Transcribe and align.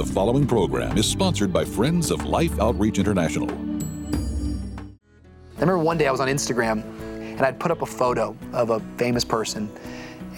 The 0.00 0.14
following 0.14 0.46
program 0.46 0.96
is 0.96 1.06
sponsored 1.06 1.52
by 1.52 1.62
Friends 1.62 2.10
of 2.10 2.24
Life 2.24 2.58
Outreach 2.58 2.98
International. 2.98 3.50
I 3.50 3.52
remember 5.58 5.76
one 5.76 5.98
day 5.98 6.06
I 6.06 6.10
was 6.10 6.20
on 6.20 6.28
Instagram 6.28 6.82
and 7.36 7.42
I'd 7.42 7.60
put 7.60 7.70
up 7.70 7.82
a 7.82 7.86
photo 7.86 8.34
of 8.54 8.70
a 8.70 8.80
famous 8.96 9.26
person 9.26 9.70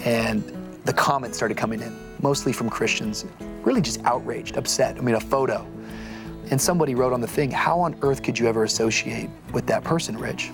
and 0.04 0.42
the 0.84 0.92
comments 0.92 1.36
started 1.36 1.56
coming 1.56 1.80
in, 1.80 1.96
mostly 2.22 2.52
from 2.52 2.70
Christians, 2.70 3.24
really 3.62 3.80
just 3.80 4.02
outraged, 4.02 4.56
upset. 4.56 4.98
I 4.98 5.00
mean, 5.00 5.14
a 5.14 5.20
photo. 5.20 5.64
And 6.50 6.60
somebody 6.60 6.96
wrote 6.96 7.12
on 7.12 7.20
the 7.20 7.28
thing, 7.28 7.48
How 7.48 7.78
on 7.78 7.94
earth 8.02 8.24
could 8.24 8.36
you 8.36 8.48
ever 8.48 8.64
associate 8.64 9.30
with 9.52 9.68
that 9.68 9.84
person, 9.84 10.18
Rich? 10.18 10.50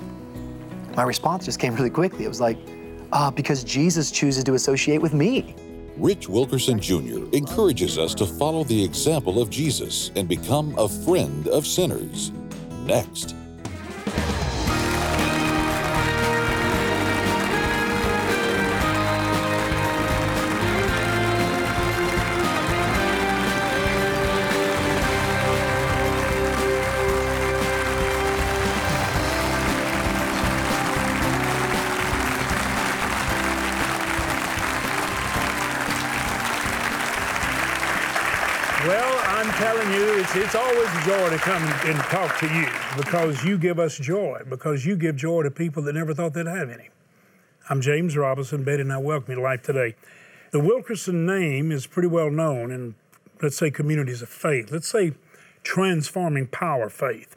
My 0.99 1.05
response 1.05 1.47
just 1.47 1.59
came 1.59 1.75
really 1.75 1.89
quickly. 1.89 2.27
It 2.27 2.29
was 2.29 2.43
like, 2.43 2.59
uh, 3.13 3.31
because 3.31 3.65
Jesus 3.65 4.11
chooses 4.11 4.45
to 4.45 4.53
associate 4.53 5.01
with 5.01 5.15
me. 5.15 5.55
Rich 5.99 6.29
Wilkerson 6.29 6.79
Jr. 6.79 7.25
encourages 7.33 7.98
us 7.98 8.15
to 8.15 8.25
follow 8.25 8.62
the 8.62 8.85
example 8.85 9.43
of 9.43 9.51
Jesus 9.51 10.12
and 10.15 10.29
become 10.29 10.79
a 10.79 10.88
friend 10.88 11.48
of 11.48 11.66
sinners. 11.66 12.30
Next. 12.84 13.34
I'm 39.38 39.52
telling 39.52 39.92
you, 39.92 40.19
it's, 40.19 40.34
it's 40.34 40.56
always 40.56 40.88
a 40.88 41.02
joy 41.06 41.30
to 41.30 41.38
come 41.38 41.62
and 41.62 41.96
talk 42.07 42.37
to 42.40 42.52
you 42.52 42.66
because 42.96 43.45
you 43.45 43.57
give 43.57 43.79
us 43.79 43.96
joy, 43.96 44.43
because 44.49 44.85
you 44.85 44.96
give 44.96 45.15
joy 45.15 45.45
to 45.45 45.51
people 45.52 45.80
that 45.85 45.93
never 45.93 46.13
thought 46.13 46.35
they'd 46.35 46.49
have 46.49 46.68
any. 46.68 46.88
I'm 47.71 47.80
James 47.80 48.16
Robison. 48.16 48.65
Betty 48.65 48.80
and 48.80 48.93
I 48.93 48.98
welcome 48.98 49.30
you 49.30 49.37
to 49.37 49.43
life 49.43 49.63
today. 49.63 49.95
The 50.51 50.59
Wilkerson 50.59 51.24
name 51.24 51.71
is 51.71 51.87
pretty 51.87 52.09
well 52.09 52.32
known 52.32 52.73
in, 52.73 52.96
let's 53.40 53.57
say, 53.57 53.71
communities 53.71 54.23
of 54.23 54.29
faith. 54.29 54.73
Let's 54.73 54.88
say 54.88 55.13
transforming 55.63 56.48
power 56.48 56.91
faith. 56.91 57.37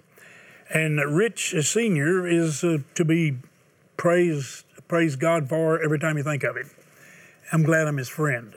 And 0.73 0.97
Rich 1.15 1.53
Sr. 1.61 2.25
is 2.25 2.63
uh, 2.63 2.79
to 2.95 3.05
be 3.05 3.37
praised, 3.97 4.65
praise 4.87 5.15
God 5.15 5.47
for 5.47 5.79
every 5.79 5.99
time 5.99 6.17
you 6.17 6.23
think 6.23 6.43
of 6.43 6.57
him. 6.57 6.71
I'm 7.51 7.61
glad 7.61 7.85
I'm 7.85 7.97
his 7.97 8.09
friend. 8.09 8.55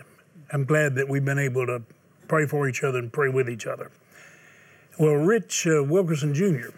I'm 0.50 0.64
glad 0.64 0.94
that 0.94 1.10
we've 1.10 1.26
been 1.26 1.38
able 1.38 1.66
to 1.66 1.82
pray 2.28 2.46
for 2.46 2.68
each 2.68 2.82
other 2.82 2.98
and 2.98 3.12
pray 3.12 3.28
with 3.28 3.48
each 3.48 3.66
other. 3.66 3.90
Well, 4.98 5.14
Rich 5.14 5.66
uh, 5.66 5.82
Wilkerson 5.82 6.34
Jr. 6.34 6.70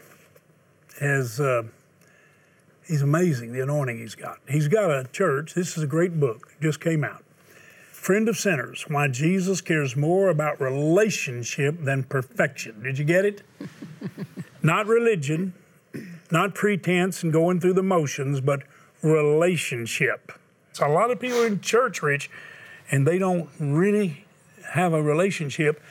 has, 1.01 1.39
uh, 1.39 1.65
he's 2.87 3.03
amazing, 3.03 3.53
the 3.53 3.61
anointing 3.61 3.99
he's 3.99 4.15
got. 4.15 4.39
He's 4.49 4.69
got 4.69 4.91
a 4.91 5.05
church, 5.13 5.55
this 5.55 5.77
is 5.77 5.83
a 5.83 5.87
great 5.87 6.19
book, 6.19 6.55
just 6.61 6.81
came 6.81 7.05
out. 7.05 7.25
Friend 7.93 8.29
of 8.29 8.37
Sinners 8.37 8.85
Why 8.89 9.09
Jesus 9.09 9.61
Cares 9.61 9.97
More 9.97 10.29
About 10.29 10.61
Relationship 10.61 11.83
Than 11.83 12.05
Perfection. 12.05 12.83
Did 12.83 12.99
you 12.99 13.05
get 13.05 13.25
it? 13.25 13.43
not 14.63 14.87
religion, 14.87 15.55
not 16.31 16.55
pretense 16.55 17.23
and 17.23 17.33
going 17.33 17.61
through 17.61 17.73
the 17.73 17.83
motions, 17.83 18.41
but 18.41 18.63
relationship. 19.03 20.33
So 20.73 20.87
a 20.87 20.93
lot 20.93 21.11
of 21.11 21.19
people 21.19 21.43
in 21.43 21.61
church, 21.61 22.03
Rich, 22.03 22.31
and 22.91 23.07
they 23.07 23.19
don't 23.19 23.49
really 23.59 24.26
have 24.73 24.93
a 24.93 25.03
relationship 25.03 25.83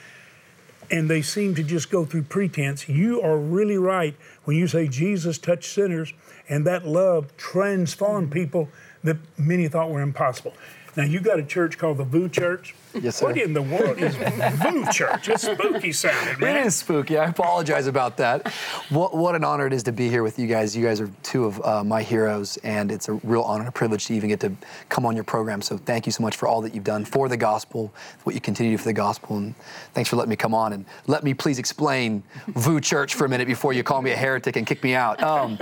and 0.90 1.10
they 1.10 1.22
seem 1.22 1.54
to 1.54 1.62
just 1.62 1.90
go 1.90 2.04
through 2.04 2.22
pretense. 2.22 2.88
You 2.88 3.20
are 3.20 3.36
really 3.36 3.78
right 3.78 4.14
when 4.44 4.56
you 4.56 4.68
say 4.68 4.86
Jesus 4.86 5.38
touched 5.38 5.72
sinners 5.72 6.12
and 6.48 6.66
that 6.66 6.86
love 6.86 7.36
transformed 7.36 8.28
mm-hmm. 8.30 8.38
people 8.38 8.68
that 9.02 9.16
many 9.38 9.68
thought 9.68 9.90
were 9.90 10.00
impossible. 10.00 10.54
Now 10.96 11.04
you 11.04 11.20
got 11.20 11.38
a 11.38 11.44
church 11.44 11.78
called 11.78 11.98
the 11.98 12.04
VOUS 12.04 12.30
Church. 12.30 12.74
Yes, 13.00 13.16
sir. 13.16 13.26
What 13.26 13.36
in 13.36 13.52
the 13.52 13.62
world 13.62 13.98
is 13.98 14.16
VOUS 14.16 14.94
Church? 14.94 15.28
It's 15.28 15.42
spooky 15.42 15.92
sounding, 15.92 16.40
man. 16.40 16.56
It 16.56 16.66
is 16.66 16.76
spooky. 16.76 17.18
I 17.18 17.26
apologize 17.26 17.86
about 17.86 18.16
that. 18.16 18.48
What, 18.88 19.14
what 19.16 19.34
an 19.34 19.44
honor 19.44 19.66
it 19.66 19.72
is 19.72 19.82
to 19.84 19.92
be 19.92 20.08
here 20.08 20.22
with 20.22 20.38
you 20.38 20.46
guys. 20.46 20.76
You 20.76 20.84
guys 20.84 21.00
are 21.00 21.10
two 21.22 21.44
of 21.44 21.62
uh, 21.64 21.84
my 21.84 22.02
heroes, 22.02 22.56
and 22.58 22.90
it's 22.90 23.08
a 23.08 23.14
real 23.14 23.42
honor 23.42 23.60
and 23.60 23.68
a 23.68 23.72
privilege 23.72 24.06
to 24.06 24.14
even 24.14 24.28
get 24.28 24.40
to 24.40 24.52
come 24.88 25.04
on 25.04 25.14
your 25.14 25.24
program. 25.24 25.60
So 25.60 25.76
thank 25.76 26.06
you 26.06 26.12
so 26.12 26.22
much 26.22 26.36
for 26.36 26.48
all 26.48 26.62
that 26.62 26.74
you've 26.74 26.84
done 26.84 27.04
for 27.04 27.28
the 27.28 27.36
gospel, 27.36 27.92
what 28.24 28.34
you 28.34 28.40
continue 28.40 28.72
to 28.72 28.76
do 28.76 28.82
for 28.82 28.88
the 28.88 28.94
gospel, 28.94 29.36
and 29.36 29.54
thanks 29.92 30.08
for 30.08 30.16
letting 30.16 30.30
me 30.30 30.36
come 30.36 30.54
on. 30.54 30.72
And 30.72 30.84
let 31.06 31.22
me 31.22 31.34
please 31.34 31.58
explain 31.58 32.22
VOUS 32.48 32.80
Church 32.80 33.14
for 33.14 33.26
a 33.26 33.28
minute 33.28 33.46
before 33.46 33.72
you 33.72 33.82
call 33.82 34.00
me 34.00 34.12
a 34.12 34.16
heretic 34.16 34.56
and 34.56 34.66
kick 34.66 34.82
me 34.82 34.94
out. 34.94 35.22
Um, 35.22 35.58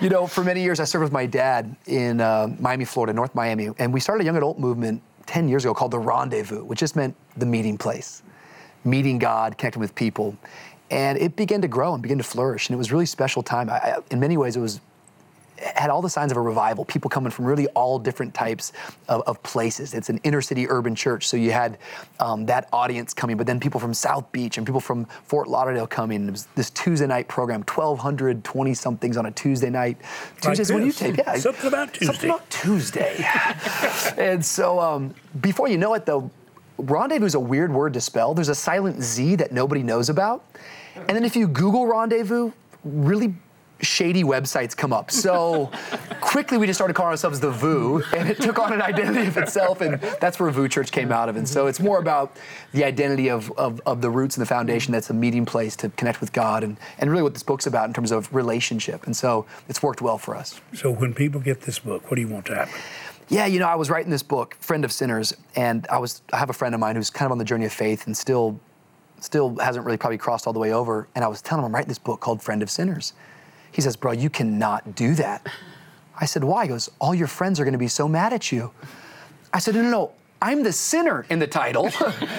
you 0.00 0.08
know, 0.08 0.26
for 0.26 0.42
many 0.42 0.62
years 0.62 0.80
I 0.80 0.84
served 0.84 1.04
with 1.04 1.12
my 1.12 1.26
dad 1.26 1.76
in 1.86 2.20
uh, 2.20 2.54
Miami, 2.58 2.84
Florida, 2.84 3.12
North 3.12 3.34
Miami, 3.34 3.70
and 3.78 3.92
we 3.92 4.00
started 4.00 4.22
a 4.22 4.24
young 4.24 4.36
adult 4.36 4.58
movement 4.58 5.02
10 5.28 5.46
years 5.46 5.64
ago 5.64 5.74
called 5.74 5.90
the 5.90 5.98
Rendezvous, 5.98 6.64
which 6.64 6.80
just 6.80 6.96
meant 6.96 7.14
the 7.36 7.46
meeting 7.46 7.76
place, 7.76 8.22
meeting 8.84 9.18
God, 9.18 9.58
connecting 9.58 9.80
with 9.80 9.94
people. 9.94 10.36
And 10.90 11.18
it 11.18 11.36
began 11.36 11.60
to 11.60 11.68
grow 11.68 11.92
and 11.92 12.02
begin 12.02 12.16
to 12.16 12.24
flourish. 12.24 12.68
And 12.68 12.74
it 12.74 12.78
was 12.78 12.90
really 12.90 13.04
special 13.04 13.42
time. 13.42 13.68
I, 13.68 13.98
in 14.10 14.18
many 14.18 14.38
ways, 14.38 14.56
it 14.56 14.60
was 14.60 14.80
had 15.58 15.90
all 15.90 16.02
the 16.02 16.10
signs 16.10 16.32
of 16.32 16.38
a 16.38 16.40
revival. 16.40 16.84
People 16.84 17.10
coming 17.10 17.30
from 17.30 17.44
really 17.44 17.66
all 17.68 17.98
different 17.98 18.34
types 18.34 18.72
of, 19.08 19.22
of 19.26 19.42
places. 19.42 19.94
It's 19.94 20.08
an 20.08 20.20
inner 20.24 20.40
city 20.40 20.68
urban 20.68 20.94
church, 20.94 21.26
so 21.26 21.36
you 21.36 21.52
had 21.52 21.78
um, 22.20 22.46
that 22.46 22.68
audience 22.72 23.14
coming, 23.14 23.36
but 23.36 23.46
then 23.46 23.60
people 23.60 23.80
from 23.80 23.94
South 23.94 24.30
Beach 24.32 24.58
and 24.58 24.66
people 24.66 24.80
from 24.80 25.04
Fort 25.24 25.48
Lauderdale 25.48 25.86
coming. 25.86 26.28
It 26.28 26.30
was 26.30 26.46
this 26.54 26.70
Tuesday 26.70 27.06
night 27.06 27.28
program, 27.28 27.60
1,220 27.60 28.74
somethings 28.74 29.16
on 29.16 29.26
a 29.26 29.30
Tuesday 29.30 29.70
night. 29.70 29.98
Tuesdays 30.40 30.72
when 30.72 30.86
you 30.86 30.92
take? 30.92 31.16
yeah. 31.16 31.34
Something 31.36 31.68
about 31.68 31.92
Tuesday. 31.92 32.06
Something 32.06 32.30
about 32.30 32.50
Tuesday. 32.50 33.26
and 34.18 34.44
so 34.44 34.80
um, 34.80 35.14
before 35.40 35.68
you 35.68 35.78
know 35.78 35.94
it, 35.94 36.06
though, 36.06 36.30
rendezvous 36.78 37.26
is 37.26 37.34
a 37.34 37.40
weird 37.40 37.72
word 37.72 37.94
to 37.94 38.00
spell. 38.00 38.34
There's 38.34 38.48
a 38.48 38.54
silent 38.54 39.02
Z 39.02 39.36
that 39.36 39.52
nobody 39.52 39.82
knows 39.82 40.08
about. 40.08 40.44
And 40.94 41.10
then 41.10 41.24
if 41.24 41.36
you 41.36 41.46
Google 41.46 41.86
rendezvous, 41.86 42.52
really 42.84 43.34
shady 43.80 44.24
websites 44.24 44.76
come 44.76 44.92
up. 44.92 45.10
So 45.10 45.70
quickly 46.20 46.58
we 46.58 46.66
just 46.66 46.78
started 46.78 46.94
calling 46.94 47.10
ourselves 47.10 47.40
the 47.40 47.50
VOUS, 47.50 48.04
and 48.16 48.28
it 48.28 48.40
took 48.40 48.58
on 48.58 48.72
an 48.72 48.82
identity 48.82 49.26
of 49.26 49.36
itself, 49.36 49.80
and 49.80 50.00
that's 50.20 50.38
where 50.38 50.50
VOUS 50.50 50.68
Church 50.70 50.92
came 50.92 51.12
out 51.12 51.28
of. 51.28 51.36
And 51.36 51.48
so 51.48 51.66
it's 51.66 51.80
more 51.80 51.98
about 51.98 52.36
the 52.72 52.84
identity 52.84 53.28
of, 53.28 53.50
of, 53.52 53.80
of 53.86 54.00
the 54.00 54.10
roots 54.10 54.36
and 54.36 54.42
the 54.42 54.48
foundation 54.48 54.92
that's 54.92 55.10
a 55.10 55.14
meeting 55.14 55.44
place 55.44 55.76
to 55.76 55.88
connect 55.90 56.20
with 56.20 56.32
God, 56.32 56.64
and, 56.64 56.76
and 56.98 57.10
really 57.10 57.22
what 57.22 57.34
this 57.34 57.42
book's 57.42 57.66
about 57.66 57.88
in 57.88 57.94
terms 57.94 58.12
of 58.12 58.32
relationship. 58.34 59.06
And 59.06 59.16
so 59.16 59.46
it's 59.68 59.82
worked 59.82 60.02
well 60.02 60.18
for 60.18 60.36
us. 60.36 60.60
So 60.74 60.90
when 60.90 61.14
people 61.14 61.40
get 61.40 61.62
this 61.62 61.78
book, 61.78 62.10
what 62.10 62.16
do 62.16 62.22
you 62.22 62.28
want 62.28 62.46
to 62.46 62.54
happen? 62.54 62.74
Yeah, 63.28 63.44
you 63.44 63.58
know, 63.58 63.66
I 63.66 63.74
was 63.74 63.90
writing 63.90 64.10
this 64.10 64.22
book, 64.22 64.56
Friend 64.58 64.84
of 64.86 64.92
Sinners, 64.92 65.34
and 65.54 65.86
I 65.90 65.98
was 65.98 66.22
I 66.32 66.38
have 66.38 66.48
a 66.48 66.54
friend 66.54 66.74
of 66.74 66.80
mine 66.80 66.96
who's 66.96 67.10
kind 67.10 67.26
of 67.26 67.32
on 67.32 67.38
the 67.38 67.44
journey 67.44 67.66
of 67.66 67.72
faith 67.72 68.06
and 68.06 68.16
still 68.16 68.58
still 69.20 69.56
hasn't 69.56 69.84
really 69.84 69.98
probably 69.98 70.16
crossed 70.16 70.46
all 70.46 70.52
the 70.52 70.58
way 70.58 70.72
over. 70.72 71.08
And 71.14 71.24
I 71.24 71.28
was 71.28 71.42
telling 71.42 71.62
him 71.62 71.66
I'm 71.66 71.74
writing 71.74 71.88
this 71.88 71.98
book 71.98 72.20
called 72.20 72.42
Friend 72.42 72.62
of 72.62 72.70
Sinners. 72.70 73.12
He 73.72 73.82
says, 73.82 73.96
Bro, 73.96 74.12
you 74.12 74.30
cannot 74.30 74.94
do 74.94 75.14
that. 75.14 75.46
I 76.20 76.26
said, 76.26 76.44
Why? 76.44 76.64
He 76.64 76.68
goes, 76.68 76.90
All 77.00 77.14
your 77.14 77.28
friends 77.28 77.60
are 77.60 77.64
gonna 77.64 77.78
be 77.78 77.88
so 77.88 78.08
mad 78.08 78.32
at 78.32 78.52
you. 78.52 78.70
I 79.52 79.58
said, 79.58 79.74
No, 79.74 79.82
no, 79.82 79.90
no. 79.90 80.12
I'm 80.40 80.62
the 80.62 80.72
sinner 80.72 81.26
in 81.30 81.40
the 81.40 81.48
title. 81.48 81.90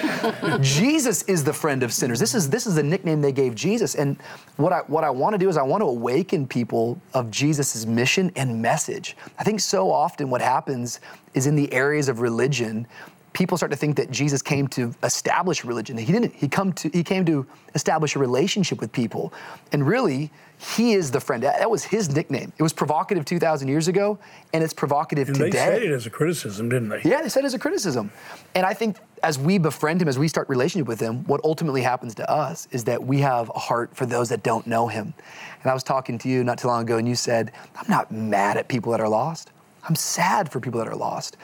Jesus 0.60 1.22
is 1.24 1.44
the 1.44 1.52
friend 1.52 1.82
of 1.82 1.92
sinners. 1.92 2.18
This 2.18 2.34
is 2.34 2.48
this 2.48 2.66
is 2.66 2.74
the 2.74 2.82
nickname 2.82 3.20
they 3.20 3.32
gave 3.32 3.54
Jesus. 3.54 3.94
And 3.94 4.16
what 4.56 4.72
I 4.72 4.78
what 4.86 5.04
I 5.04 5.10
want 5.10 5.34
to 5.34 5.38
do 5.38 5.50
is 5.50 5.58
I 5.58 5.62
want 5.62 5.82
to 5.82 5.86
awaken 5.86 6.46
people 6.46 7.00
of 7.12 7.30
Jesus' 7.30 7.84
mission 7.84 8.32
and 8.36 8.62
message. 8.62 9.18
I 9.38 9.44
think 9.44 9.60
so 9.60 9.90
often 9.90 10.30
what 10.30 10.40
happens 10.40 11.00
is 11.34 11.46
in 11.46 11.56
the 11.56 11.70
areas 11.74 12.08
of 12.08 12.20
religion, 12.20 12.86
people 13.34 13.58
start 13.58 13.70
to 13.70 13.76
think 13.76 13.96
that 13.96 14.10
Jesus 14.10 14.40
came 14.40 14.66
to 14.68 14.94
establish 15.02 15.62
religion. 15.62 15.98
He 15.98 16.10
didn't. 16.10 16.34
He 16.34 16.48
come 16.48 16.72
to 16.74 16.88
he 16.88 17.04
came 17.04 17.26
to 17.26 17.46
establish 17.74 18.16
a 18.16 18.18
relationship 18.18 18.80
with 18.80 18.92
people. 18.92 19.30
And 19.72 19.86
really, 19.86 20.30
he 20.62 20.92
is 20.92 21.10
the 21.10 21.20
friend. 21.20 21.42
That 21.42 21.70
was 21.70 21.84
his 21.84 22.14
nickname. 22.14 22.52
It 22.58 22.62
was 22.62 22.74
provocative 22.74 23.24
2,000 23.24 23.66
years 23.66 23.88
ago, 23.88 24.18
and 24.52 24.62
it's 24.62 24.74
provocative 24.74 25.28
And 25.28 25.36
today. 25.38 25.50
they 25.50 25.56
said 25.56 25.82
it 25.82 25.90
as 25.90 26.04
a 26.04 26.10
criticism, 26.10 26.68
didn't 26.68 26.90
they? 26.90 27.00
Yeah, 27.02 27.22
they 27.22 27.30
said 27.30 27.44
it 27.44 27.46
as 27.46 27.54
a 27.54 27.58
criticism. 27.58 28.12
And 28.54 28.66
I 28.66 28.74
think 28.74 28.98
as 29.22 29.38
we 29.38 29.56
befriend 29.56 30.02
him, 30.02 30.08
as 30.08 30.18
we 30.18 30.28
start 30.28 30.50
relationship 30.50 30.86
with 30.86 31.00
him, 31.00 31.24
what 31.24 31.40
ultimately 31.44 31.80
happens 31.80 32.14
to 32.16 32.30
us 32.30 32.68
is 32.72 32.84
that 32.84 33.02
we 33.02 33.20
have 33.20 33.50
a 33.54 33.58
heart 33.58 33.96
for 33.96 34.04
those 34.04 34.28
that 34.28 34.42
don't 34.42 34.66
know 34.66 34.86
him. 34.86 35.14
And 35.62 35.70
I 35.70 35.72
was 35.72 35.82
talking 35.82 36.18
to 36.18 36.28
you 36.28 36.44
not 36.44 36.58
too 36.58 36.68
long 36.68 36.82
ago, 36.82 36.98
and 36.98 37.08
you 37.08 37.14
said, 37.14 37.52
I'm 37.74 37.88
not 37.88 38.12
mad 38.12 38.58
at 38.58 38.68
people 38.68 38.92
that 38.92 39.00
are 39.00 39.08
lost. 39.08 39.52
I'm 39.88 39.94
sad 39.94 40.52
for 40.52 40.60
people 40.60 40.78
that 40.80 40.88
are 40.88 40.96
lost. 40.96 41.38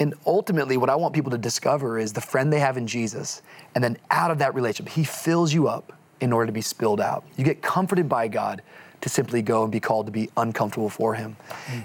And 0.00 0.14
ultimately, 0.26 0.76
what 0.76 0.90
I 0.90 0.96
want 0.96 1.14
people 1.14 1.30
to 1.30 1.38
discover 1.38 1.96
is 1.96 2.12
the 2.12 2.20
friend 2.20 2.52
they 2.52 2.58
have 2.58 2.76
in 2.76 2.88
Jesus. 2.88 3.40
And 3.76 3.84
then 3.84 3.98
out 4.10 4.32
of 4.32 4.38
that 4.38 4.52
relationship, 4.56 4.92
he 4.92 5.04
fills 5.04 5.54
you 5.54 5.68
up 5.68 5.92
in 6.20 6.32
order 6.32 6.46
to 6.46 6.52
be 6.52 6.60
spilled 6.60 7.00
out. 7.00 7.24
You 7.36 7.44
get 7.44 7.62
comforted 7.62 8.08
by 8.08 8.28
God 8.28 8.62
to 9.00 9.08
simply 9.08 9.42
go 9.42 9.62
and 9.62 9.72
be 9.72 9.80
called 9.80 10.06
to 10.06 10.12
be 10.12 10.28
uncomfortable 10.36 10.88
for 10.88 11.14
him. 11.14 11.36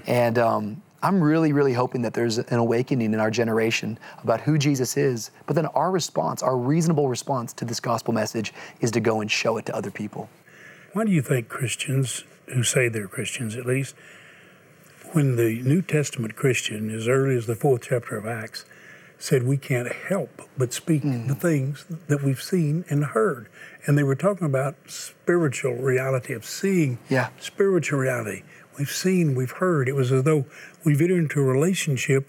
And 0.07 0.39
um, 0.39 0.81
I'm 1.03 1.21
really, 1.21 1.53
really 1.53 1.73
hoping 1.73 2.01
that 2.03 2.13
there's 2.13 2.37
an 2.37 2.57
awakening 2.57 3.13
in 3.13 3.19
our 3.19 3.29
generation 3.29 3.99
about 4.23 4.41
who 4.41 4.57
Jesus 4.57 4.97
is, 4.97 5.31
but 5.45 5.55
then 5.55 5.65
our 5.67 5.91
response, 5.91 6.41
our 6.41 6.57
reasonable 6.57 7.09
response 7.09 7.53
to 7.53 7.65
this 7.65 7.79
gospel 7.79 8.13
message 8.13 8.53
is 8.79 8.89
to 8.91 8.99
go 8.99 9.21
and 9.21 9.29
show 9.29 9.57
it 9.57 9.65
to 9.65 9.75
other 9.75 9.91
people. 9.91 10.29
Why 10.93 11.03
do 11.05 11.11
you 11.11 11.21
think 11.21 11.49
Christians, 11.49 12.23
who 12.47 12.63
say 12.63 12.87
they're 12.87 13.07
Christians 13.07 13.55
at 13.55 13.65
least, 13.65 13.95
when 15.11 15.35
the 15.35 15.61
New 15.61 15.81
Testament 15.81 16.35
Christian, 16.35 16.89
as 16.89 17.07
early 17.07 17.35
as 17.35 17.45
the 17.45 17.55
fourth 17.55 17.81
chapter 17.89 18.15
of 18.15 18.25
Acts, 18.25 18.65
said 19.17 19.43
we 19.43 19.57
can't 19.57 19.91
help 19.91 20.41
but 20.57 20.73
speak 20.73 21.03
mm. 21.03 21.27
the 21.27 21.35
things 21.35 21.85
that 22.07 22.23
we've 22.23 22.41
seen 22.41 22.85
and 22.89 23.05
heard. 23.05 23.47
And 23.85 23.97
they 23.97 24.03
were 24.03 24.15
talking 24.15 24.45
about 24.45 24.75
spiritual 24.87 25.75
reality 25.75 26.33
of 26.33 26.45
seeing 26.45 26.99
yeah. 27.09 27.29
spiritual 27.39 27.99
reality. 27.99 28.43
We've 28.77 28.89
seen, 28.89 29.35
we've 29.35 29.51
heard. 29.51 29.87
It 29.87 29.95
was 29.95 30.11
as 30.11 30.23
though 30.23 30.45
we've 30.83 31.01
entered 31.01 31.19
into 31.19 31.39
a 31.39 31.43
relationship 31.43 32.27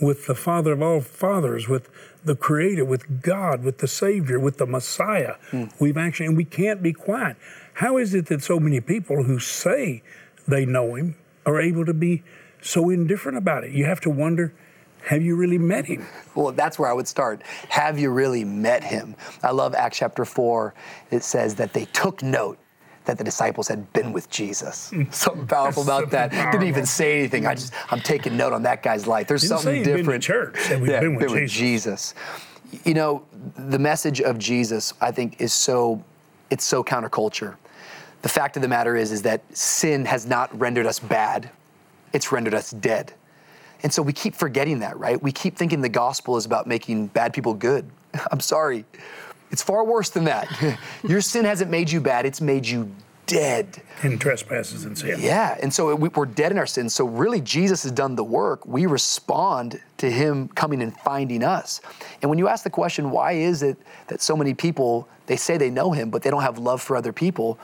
with 0.00 0.26
the 0.26 0.34
Father 0.34 0.72
of 0.72 0.82
all 0.82 1.00
fathers, 1.00 1.68
with 1.68 1.88
the 2.24 2.34
Creator, 2.34 2.84
with 2.84 3.22
God, 3.22 3.62
with 3.62 3.78
the 3.78 3.88
Savior, 3.88 4.40
with 4.40 4.58
the 4.58 4.66
Messiah. 4.66 5.36
Mm. 5.52 5.72
We've 5.78 5.96
actually, 5.96 6.26
and 6.26 6.36
we 6.36 6.44
can't 6.44 6.82
be 6.82 6.92
quiet. 6.92 7.36
How 7.74 7.96
is 7.96 8.14
it 8.14 8.26
that 8.26 8.42
so 8.42 8.58
many 8.58 8.80
people 8.80 9.24
who 9.24 9.38
say 9.38 10.02
they 10.48 10.64
know 10.64 10.94
Him 10.94 11.16
are 11.46 11.60
able 11.60 11.84
to 11.84 11.94
be 11.94 12.22
so 12.60 12.90
indifferent 12.90 13.38
about 13.38 13.64
it? 13.64 13.72
You 13.72 13.84
have 13.84 14.00
to 14.00 14.10
wonder 14.10 14.52
have 15.06 15.22
you 15.22 15.36
really 15.36 15.58
met 15.58 15.84
him? 15.84 16.06
Well, 16.34 16.52
that's 16.52 16.78
where 16.78 16.90
I 16.90 16.92
would 16.92 17.08
start. 17.08 17.42
Have 17.68 17.98
you 17.98 18.10
really 18.10 18.44
met 18.44 18.82
him? 18.82 19.14
I 19.42 19.50
love 19.50 19.74
Acts 19.74 19.98
chapter 19.98 20.24
4. 20.24 20.74
It 21.10 21.22
says 21.22 21.54
that 21.56 21.72
they 21.72 21.84
took 21.86 22.22
note 22.22 22.58
that 23.04 23.18
the 23.18 23.24
disciples 23.24 23.68
had 23.68 23.92
been 23.92 24.12
with 24.12 24.30
Jesus. 24.30 24.90
Hmm. 24.90 25.04
something 25.10 25.46
powerful 25.46 25.82
about 25.82 26.10
that. 26.10 26.30
Powerful. 26.30 26.52
Didn't 26.52 26.68
even 26.68 26.86
say 26.86 27.18
anything. 27.18 27.46
I 27.46 27.54
just 27.54 27.72
I'm 27.90 28.00
taking 28.00 28.36
note 28.36 28.52
on 28.52 28.62
that 28.62 28.82
guy's 28.82 29.06
life. 29.06 29.28
There's 29.28 29.42
Didn't 29.42 29.58
something 29.58 29.82
different. 29.82 30.22
church. 30.22 30.56
yeah, 30.70 31.00
been, 31.00 31.16
with, 31.16 31.26
been 31.28 31.40
with 31.42 31.50
Jesus. 31.50 32.14
You 32.84 32.94
know, 32.94 33.24
the 33.56 33.78
message 33.78 34.20
of 34.20 34.38
Jesus, 34.38 34.94
I 35.00 35.12
think, 35.12 35.40
is 35.40 35.52
so 35.52 36.02
it's 36.50 36.64
so 36.64 36.82
counterculture. 36.82 37.56
The 38.22 38.28
fact 38.28 38.56
of 38.56 38.62
the 38.62 38.68
matter 38.68 38.96
is, 38.96 39.12
is 39.12 39.22
that 39.22 39.42
sin 39.56 40.06
has 40.06 40.26
not 40.26 40.58
rendered 40.58 40.86
us 40.86 40.98
bad; 40.98 41.50
it's 42.14 42.32
rendered 42.32 42.54
us 42.54 42.70
dead. 42.70 43.12
And 43.84 43.92
so 43.92 44.02
we 44.02 44.14
keep 44.14 44.34
forgetting 44.34 44.80
that, 44.80 44.98
right? 44.98 45.22
We 45.22 45.30
keep 45.30 45.56
thinking 45.56 45.82
the 45.82 45.90
gospel 45.90 46.38
is 46.38 46.46
about 46.46 46.66
making 46.66 47.08
bad 47.08 47.34
people 47.34 47.52
good. 47.52 47.88
I'm 48.32 48.40
sorry. 48.40 48.86
It's 49.50 49.62
far 49.62 49.84
worse 49.84 50.08
than 50.08 50.24
that. 50.24 50.48
Your 51.06 51.20
sin 51.20 51.44
hasn't 51.44 51.70
made 51.70 51.92
you 51.92 52.00
bad, 52.00 52.26
it's 52.26 52.40
made 52.40 52.66
you 52.66 52.90
dead. 53.26 53.82
In 54.02 54.18
trespasses 54.18 54.86
and 54.86 54.96
sin. 54.96 55.18
Yeah, 55.20 55.56
and 55.62 55.72
so 55.72 55.94
we, 55.94 56.08
are 56.14 56.26
dead 56.26 56.50
in 56.50 56.58
our 56.58 56.66
sins. 56.66 56.94
So 56.94 57.06
really, 57.06 57.40
Jesus 57.42 57.82
has 57.82 57.92
done 57.92 58.16
the 58.16 58.24
work. 58.24 58.66
We 58.66 58.86
respond 58.86 59.80
to 59.98 60.10
Him 60.10 60.48
coming 60.48 60.82
and 60.82 60.96
finding 61.00 61.42
us. 61.42 61.80
And 62.22 62.30
when 62.30 62.38
you 62.38 62.48
ask 62.48 62.64
the 62.64 62.70
question, 62.70 63.10
why 63.10 63.32
is 63.32 63.62
it 63.62 63.76
that 64.08 64.22
so 64.22 64.34
many 64.34 64.54
people 64.54 65.06
they 65.26 65.36
say 65.36 65.58
they 65.58 65.70
know 65.70 65.92
Him, 65.92 66.10
but 66.10 66.22
they 66.22 66.30
don't 66.30 66.42
have 66.42 66.58
love 66.58 66.80
for 66.82 66.96
other 66.96 67.12
people? 67.12 67.58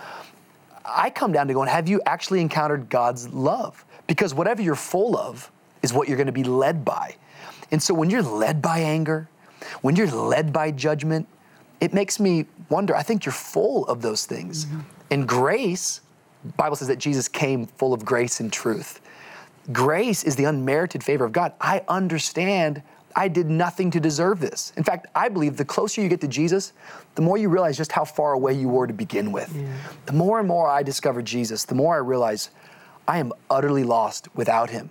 I 0.85 1.09
come 1.11 1.33
down 1.33 1.49
to 1.49 1.55
going, 1.55 1.69
have 1.69 1.89
you 1.89 2.01
actually 2.05 2.41
encountered 2.41 2.91
God's 2.91 3.29
love? 3.29 3.85
Because 4.07 4.35
whatever 4.35 4.61
you're 4.61 4.75
full 4.75 5.17
of, 5.17 5.51
is 5.83 5.93
what 5.93 6.09
you're 6.09 6.17
going 6.17 6.27
to 6.27 6.33
be 6.33 6.45
led 6.45 6.85
by. 6.85 7.17
And 7.71 7.83
so 7.83 7.95
when 7.95 8.11
you're 8.11 8.23
led 8.23 8.61
by 8.61 8.81
anger, 8.81 9.29
when 9.83 9.97
you're 9.97 10.11
led 10.11 10.53
by 10.53 10.71
judgment, 10.71 11.27
it 11.81 11.95
makes 11.95 12.21
me 12.21 12.47
wonder. 12.69 12.95
I 12.95 13.03
think 13.03 13.25
you're 13.25 13.33
full 13.33 13.87
of 13.87 14.03
those 14.03 14.27
things. 14.27 14.67
Mm-hmm. 14.67 14.81
And 15.11 15.29
grace, 15.29 16.01
Bible 16.57 16.77
says 16.77 16.89
that 16.89 16.99
Jesus 16.99 17.29
came 17.29 17.67
full 17.67 17.93
of 17.93 18.05
grace 18.05 18.41
and 18.41 18.53
truth. 18.53 19.01
Grace 19.73 20.25
is 20.25 20.37
the 20.37 20.45
unmerited 20.45 21.05
favor 21.05 21.25
of 21.25 21.33
God. 21.33 21.53
I 21.61 21.83
understand 21.89 22.83
I 23.17 23.29
did 23.29 23.51
nothing 23.51 23.91
to 23.93 24.01
deserve 24.01 24.41
this. 24.41 24.73
In 24.77 24.85
fact, 24.85 25.07
I 25.15 25.29
believe 25.29 25.57
the 25.57 25.65
closer 25.65 26.01
you 26.01 26.09
get 26.09 26.21
to 26.23 26.29
Jesus, 26.29 26.73
the 27.15 27.23
more 27.23 27.37
you 27.37 27.49
realize 27.49 27.77
just 27.77 27.93
how 27.93 28.05
far 28.05 28.33
away 28.33 28.55
you 28.55 28.69
were 28.69 28.87
to 28.87 28.93
begin 28.93 29.33
with. 29.33 29.55
Yeah. 29.55 29.73
The 30.07 30.13
more 30.13 30.39
and 30.39 30.47
more 30.47 30.69
I 30.69 30.83
discover 30.83 31.21
Jesus, 31.23 31.65
the 31.65 31.75
more 31.75 31.95
I 31.95 31.99
realize 31.99 32.51
I 33.11 33.19
am 33.19 33.33
utterly 33.51 33.83
lost 33.83 34.29
without 34.37 34.71
him. 34.71 34.89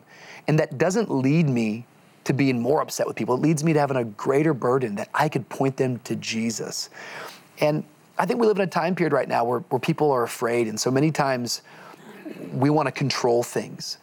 And 0.50 0.60
that 0.60 0.78
doesn't 0.78 1.10
lead 1.10 1.48
me 1.48 1.86
to 2.26 2.34
being 2.34 2.60
more 2.60 2.82
upset 2.82 3.08
with 3.08 3.16
people. 3.16 3.36
It 3.36 3.42
leads 3.42 3.64
me 3.64 3.72
to 3.72 3.80
having 3.80 3.96
a 3.96 4.04
greater 4.04 4.54
burden 4.54 4.96
that 4.96 5.08
I 5.14 5.30
could 5.30 5.48
point 5.48 5.78
them 5.78 6.00
to 6.00 6.18
Jesus. 6.18 6.90
And 7.62 7.86
I 8.18 8.26
think 8.26 8.42
we 8.42 8.46
live 8.46 8.58
in 8.58 8.64
a 8.64 8.68
time 8.68 8.94
period 8.94 9.14
right 9.14 9.30
now 9.30 9.46
where, 9.46 9.60
where 9.60 9.80
people 9.80 10.12
are 10.12 10.24
afraid. 10.24 10.68
And 10.68 10.78
so 10.78 10.92
many 10.92 11.12
times 11.12 11.62
we 12.52 12.70
want 12.70 12.88
to 12.88 12.92
control 12.92 13.42
things. 13.42 14.00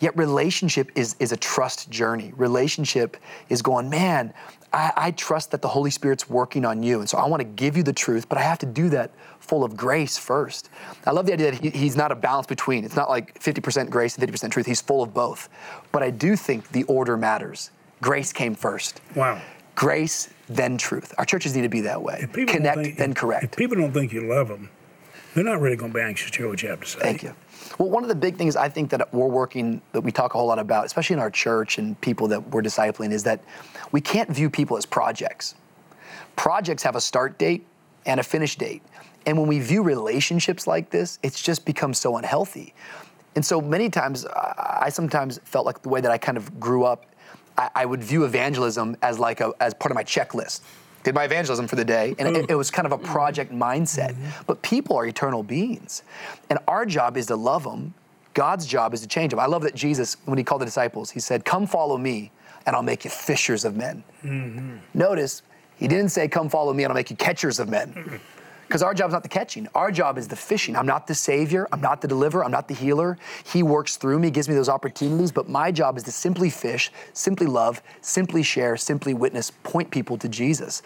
Yet 0.00 0.16
relationship 0.16 0.90
is, 0.94 1.14
is 1.18 1.32
a 1.32 1.36
trust 1.36 1.90
journey. 1.90 2.32
Relationship 2.38 3.18
is 3.50 3.60
going, 3.60 3.90
man, 3.90 4.32
I, 4.72 4.92
I, 4.96 5.10
trust 5.12 5.50
that 5.52 5.62
the 5.62 5.68
Holy 5.68 5.90
Spirit's 5.90 6.28
working 6.28 6.64
on 6.64 6.82
you. 6.82 7.00
And 7.00 7.08
so 7.08 7.18
I 7.18 7.26
want 7.26 7.40
to 7.40 7.48
give 7.48 7.76
you 7.76 7.82
the 7.82 7.92
truth, 7.92 8.28
but 8.28 8.38
I 8.38 8.42
have 8.42 8.58
to 8.58 8.66
do 8.66 8.88
that 8.90 9.10
full 9.40 9.64
of 9.64 9.76
grace 9.76 10.18
first. 10.18 10.68
I 11.06 11.10
love 11.10 11.26
the 11.26 11.32
idea 11.32 11.50
that 11.52 11.60
he, 11.60 11.70
he's 11.70 11.96
not 11.96 12.12
a 12.12 12.14
balance 12.14 12.46
between. 12.46 12.84
It's 12.84 12.96
not 12.96 13.08
like 13.08 13.38
50% 13.40 13.88
grace 13.88 14.16
and 14.16 14.28
50% 14.28 14.50
truth. 14.50 14.66
He's 14.66 14.82
full 14.82 15.02
of 15.02 15.14
both. 15.14 15.48
But 15.90 16.02
I 16.02 16.10
do 16.10 16.36
think 16.36 16.68
the 16.70 16.84
order 16.84 17.16
matters. 17.16 17.70
Grace 18.00 18.32
came 18.32 18.54
first. 18.54 19.00
Wow. 19.16 19.40
Grace, 19.74 20.28
then 20.48 20.76
truth. 20.76 21.14
Our 21.18 21.24
churches 21.24 21.54
need 21.56 21.62
to 21.62 21.68
be 21.68 21.82
that 21.82 22.02
way. 22.02 22.26
Connect, 22.32 22.78
think, 22.78 22.98
then 22.98 23.14
correct. 23.14 23.44
If 23.44 23.56
people 23.56 23.76
don't 23.76 23.92
think 23.92 24.12
you 24.12 24.28
love 24.28 24.48
them, 24.48 24.70
they're 25.34 25.44
not 25.44 25.60
really 25.60 25.76
going 25.76 25.92
to 25.92 25.98
be 25.98 26.02
anxious 26.02 26.30
to 26.32 26.38
hear 26.38 26.48
what 26.48 26.62
you 26.62 26.68
have 26.68 26.80
to 26.80 26.86
say. 26.86 26.98
Thank 26.98 27.22
you. 27.22 27.34
Well, 27.78 27.90
one 27.90 28.02
of 28.02 28.08
the 28.08 28.16
big 28.16 28.36
things 28.36 28.56
I 28.56 28.68
think 28.68 28.90
that 28.90 29.14
we're 29.14 29.28
working, 29.28 29.80
that 29.92 30.00
we 30.00 30.10
talk 30.10 30.34
a 30.34 30.38
whole 30.38 30.48
lot 30.48 30.58
about, 30.58 30.84
especially 30.84 31.14
in 31.14 31.20
our 31.20 31.30
church 31.30 31.78
and 31.78 31.98
people 32.00 32.26
that 32.28 32.50
we're 32.50 32.62
discipling, 32.62 33.12
is 33.12 33.22
that 33.22 33.40
we 33.92 34.00
can't 34.00 34.28
view 34.28 34.50
people 34.50 34.76
as 34.76 34.84
projects. 34.84 35.54
Projects 36.34 36.82
have 36.82 36.96
a 36.96 37.00
start 37.00 37.38
date 37.38 37.64
and 38.04 38.18
a 38.18 38.22
finish 38.24 38.56
date. 38.56 38.82
And 39.26 39.38
when 39.38 39.46
we 39.46 39.60
view 39.60 39.84
relationships 39.84 40.66
like 40.66 40.90
this, 40.90 41.20
it's 41.22 41.40
just 41.40 41.64
become 41.64 41.94
so 41.94 42.16
unhealthy. 42.16 42.74
And 43.36 43.44
so 43.44 43.60
many 43.60 43.90
times, 43.90 44.26
I 44.26 44.88
sometimes 44.88 45.38
felt 45.44 45.64
like 45.64 45.82
the 45.82 45.88
way 45.88 46.00
that 46.00 46.10
I 46.10 46.18
kind 46.18 46.36
of 46.36 46.58
grew 46.58 46.84
up, 46.84 47.06
I, 47.74 47.86
would 47.86 48.02
view 48.02 48.24
evangelism 48.24 48.96
as 49.02 49.18
like 49.18 49.40
a, 49.40 49.52
as 49.60 49.74
part 49.74 49.90
of 49.90 49.96
my 49.96 50.04
checklist 50.04 50.60
did 51.04 51.14
my 51.14 51.24
evangelism 51.24 51.66
for 51.66 51.76
the 51.76 51.84
day, 51.84 52.14
and 52.18 52.36
it, 52.36 52.50
it 52.50 52.54
was 52.54 52.70
kind 52.70 52.86
of 52.86 52.92
a 52.92 52.98
project 52.98 53.52
mindset. 53.52 54.10
Mm-hmm. 54.10 54.42
But 54.46 54.62
people 54.62 54.96
are 54.96 55.06
eternal 55.06 55.42
beings, 55.42 56.02
and 56.50 56.58
our 56.66 56.84
job 56.84 57.16
is 57.16 57.26
to 57.26 57.36
love 57.36 57.64
them. 57.64 57.94
God's 58.34 58.66
job 58.66 58.94
is 58.94 59.00
to 59.00 59.08
change 59.08 59.30
them. 59.30 59.40
I 59.40 59.46
love 59.46 59.62
that 59.62 59.74
Jesus, 59.74 60.16
when 60.24 60.38
he 60.38 60.44
called 60.44 60.60
the 60.60 60.66
disciples, 60.66 61.10
he 61.10 61.20
said, 61.20 61.44
Come 61.44 61.66
follow 61.66 61.96
me, 61.96 62.30
and 62.66 62.76
I'll 62.76 62.82
make 62.82 63.04
you 63.04 63.10
fishers 63.10 63.64
of 63.64 63.76
men. 63.76 64.04
Mm-hmm. 64.22 64.76
Notice, 64.94 65.42
he 65.76 65.88
didn't 65.88 66.10
say, 66.10 66.28
Come 66.28 66.48
follow 66.48 66.72
me, 66.72 66.84
and 66.84 66.92
I'll 66.92 66.96
make 66.96 67.10
you 67.10 67.16
catchers 67.16 67.58
of 67.58 67.68
men. 67.68 68.20
Because 68.68 68.82
our 68.82 68.92
job 68.92 69.08
is 69.08 69.14
not 69.14 69.22
the 69.22 69.30
catching. 69.30 69.66
Our 69.74 69.90
job 69.90 70.18
is 70.18 70.28
the 70.28 70.36
fishing. 70.36 70.76
I'm 70.76 70.84
not 70.84 71.06
the 71.06 71.14
savior. 71.14 71.66
I'm 71.72 71.80
not 71.80 72.02
the 72.02 72.08
deliverer. 72.08 72.44
I'm 72.44 72.50
not 72.50 72.68
the 72.68 72.74
healer. 72.74 73.16
He 73.50 73.62
works 73.62 73.96
through 73.96 74.18
me, 74.18 74.30
gives 74.30 74.46
me 74.46 74.54
those 74.54 74.68
opportunities. 74.68 75.32
But 75.32 75.48
my 75.48 75.72
job 75.72 75.96
is 75.96 76.02
to 76.02 76.12
simply 76.12 76.50
fish, 76.50 76.92
simply 77.14 77.46
love, 77.46 77.80
simply 78.02 78.42
share, 78.42 78.76
simply 78.76 79.14
witness, 79.14 79.50
point 79.62 79.90
people 79.90 80.18
to 80.18 80.28
Jesus. 80.28 80.82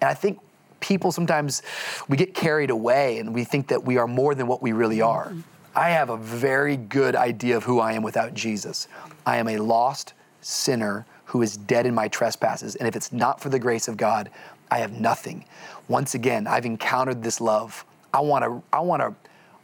And 0.00 0.08
I 0.08 0.14
think 0.14 0.40
people 0.80 1.12
sometimes 1.12 1.60
we 2.08 2.16
get 2.16 2.32
carried 2.32 2.70
away 2.70 3.18
and 3.18 3.34
we 3.34 3.44
think 3.44 3.68
that 3.68 3.84
we 3.84 3.98
are 3.98 4.06
more 4.06 4.34
than 4.34 4.46
what 4.46 4.62
we 4.62 4.72
really 4.72 5.02
are. 5.02 5.34
I 5.74 5.90
have 5.90 6.08
a 6.08 6.16
very 6.16 6.78
good 6.78 7.14
idea 7.14 7.58
of 7.58 7.64
who 7.64 7.80
I 7.80 7.92
am 7.92 8.02
without 8.02 8.32
Jesus. 8.32 8.88
I 9.26 9.36
am 9.36 9.46
a 9.46 9.58
lost 9.58 10.14
sinner 10.40 11.04
who 11.26 11.42
is 11.42 11.56
dead 11.58 11.84
in 11.84 11.94
my 11.94 12.08
trespasses. 12.08 12.76
And 12.76 12.88
if 12.88 12.96
it's 12.96 13.12
not 13.12 13.40
for 13.40 13.50
the 13.50 13.58
grace 13.58 13.88
of 13.88 13.98
God, 13.98 14.30
I 14.70 14.78
have 14.78 14.92
nothing. 14.92 15.44
Once 15.88 16.14
again, 16.14 16.46
I've 16.46 16.66
encountered 16.66 17.22
this 17.22 17.40
love. 17.40 17.84
I 18.12 18.20
want 18.20 18.44
to, 18.44 18.62
I 18.72 18.80
want 18.80 19.02
to, 19.02 19.14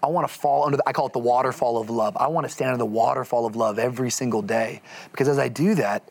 I 0.02 0.09
want 0.09 0.26
to 0.26 0.32
fall 0.32 0.64
under, 0.64 0.76
the, 0.76 0.88
I 0.88 0.92
call 0.92 1.06
it 1.06 1.12
the 1.12 1.18
waterfall 1.18 1.80
of 1.80 1.90
love. 1.90 2.16
I 2.16 2.26
want 2.26 2.47
to 2.47 2.52
stand 2.52 2.68
under 2.68 2.78
the 2.78 2.87
waterfall 2.87 3.47
of 3.47 3.56
love 3.56 3.78
every 3.78 4.11
single 4.11 4.42
day. 4.42 4.82
Because 5.11 5.28
as 5.28 5.38
I 5.38 5.49
do 5.49 5.75
that, 5.76 6.02